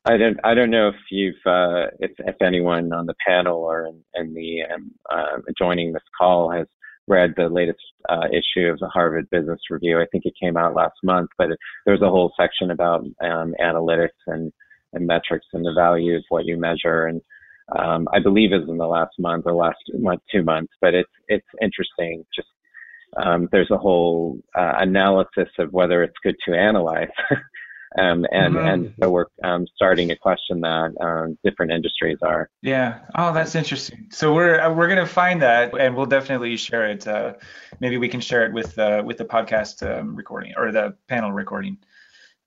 [0.06, 3.88] I don't I don't know if you've uh, if if anyone on the panel or
[3.88, 6.68] in, in the um, uh, joining this call has
[7.08, 7.80] read the latest
[8.10, 10.00] uh, issue of the Harvard Business Review.
[10.00, 13.54] I think it came out last month, but it, there's a whole section about um,
[13.62, 14.52] analytics and
[14.94, 17.22] and metrics and the value of what you measure and
[17.78, 21.12] Um, I believe is in the last month or last month, two months, but it's
[21.28, 22.26] it's interesting.
[22.36, 22.50] Just
[23.18, 27.10] um, there's a whole uh, analysis of whether it's good to analyze.
[28.00, 28.68] Um, and mm-hmm.
[28.68, 32.50] and so we're um, starting to question that um, different industries are.
[32.62, 33.00] Yeah.
[33.16, 34.08] Oh, that's interesting.
[34.12, 37.06] So we're uh, we're gonna find that, and we'll definitely share it.
[37.06, 37.34] Uh,
[37.82, 41.34] maybe we can share it with uh, with the podcast um, recording or the panel
[41.34, 41.80] recording.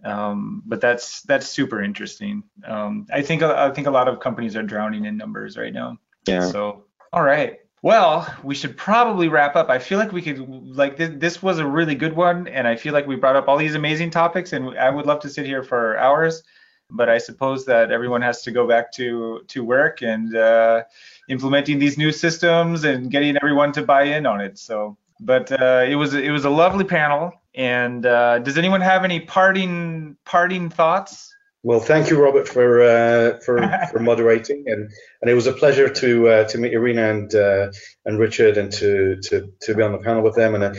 [0.04, 2.42] Um, but that's that's super interesting.
[2.66, 5.98] Um, I think I think a lot of companies are drowning in numbers right now.
[6.26, 6.46] Yeah.
[6.48, 7.60] So all right.
[7.82, 9.68] Well, we should probably wrap up.
[9.68, 12.76] I feel like we could like this, this was a really good one, and I
[12.76, 15.44] feel like we brought up all these amazing topics, and I would love to sit
[15.44, 16.42] here for hours.
[16.90, 20.84] But I suppose that everyone has to go back to to work and uh,
[21.28, 24.58] implementing these new systems and getting everyone to buy in on it.
[24.58, 27.32] So, but uh, it was it was a lovely panel.
[27.54, 31.32] And uh, does anyone have any parting parting thoughts?
[31.62, 33.58] Well, thank you, Robert, for uh, for
[33.90, 34.90] for moderating, and
[35.22, 37.72] and it was a pleasure to uh, to meet Irina and uh,
[38.04, 40.54] and Richard, and to to to be on the panel with them.
[40.54, 40.74] And uh,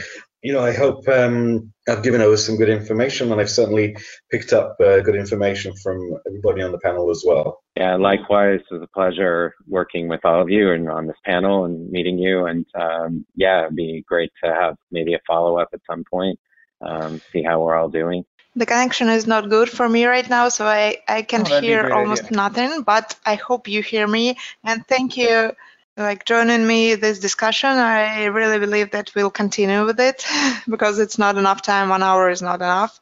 [0.46, 3.98] you know, I hope um, I've given over some good information, and I've certainly
[4.30, 7.64] picked up uh, good information from everybody on the panel as well.
[7.76, 11.66] Yeah, likewise, it was a pleasure working with all of you and on this panel
[11.66, 12.46] and meeting you.
[12.46, 16.40] And um, yeah, it'd be great to have maybe a follow up at some point,
[16.86, 18.26] um, see how we're all doing.
[18.56, 21.92] The connection is not good for me right now, so I, I can't oh, hear
[21.92, 22.38] almost idea.
[22.38, 24.38] nothing, but I hope you hear me.
[24.64, 25.52] And thank you
[25.98, 27.70] like joining me this discussion.
[27.70, 30.26] I really believe that we'll continue with it
[30.70, 31.90] because it's not enough time.
[31.90, 33.00] One hour is not enough.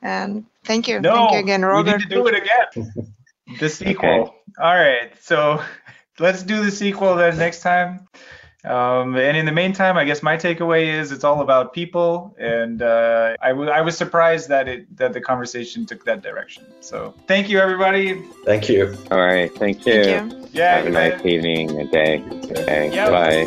[0.00, 1.00] And thank you.
[1.00, 1.84] No, thank you again, Robert.
[1.84, 3.14] We need to do it again.
[3.58, 4.08] the sequel.
[4.08, 4.32] Okay.
[4.58, 5.12] All right.
[5.20, 5.62] So
[6.18, 8.06] let's do the sequel then next time.
[8.64, 12.80] Um, and in the meantime, I guess my takeaway is it's all about people, and
[12.80, 16.64] uh, I, w- I was surprised that it that the conversation took that direction.
[16.80, 18.22] So thank you, everybody.
[18.46, 18.96] Thank you.
[19.10, 20.04] All right, thank you.
[20.04, 20.48] Thank you.
[20.52, 20.76] Yeah.
[20.76, 21.28] Have a nice day.
[21.30, 22.22] evening, a day.
[22.44, 22.90] Okay.
[22.94, 23.10] Yep.
[23.10, 23.44] Bye.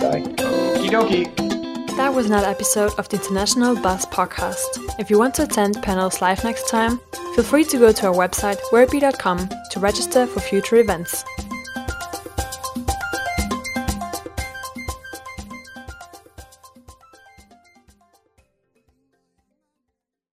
[0.00, 0.22] Bye.
[0.36, 1.96] Okie dokie.
[1.96, 4.78] That was another episode of the International Buzz podcast.
[5.00, 7.00] If you want to attend panels live next time,
[7.34, 11.24] feel free to go to our website, wordbee.com, to register for future events.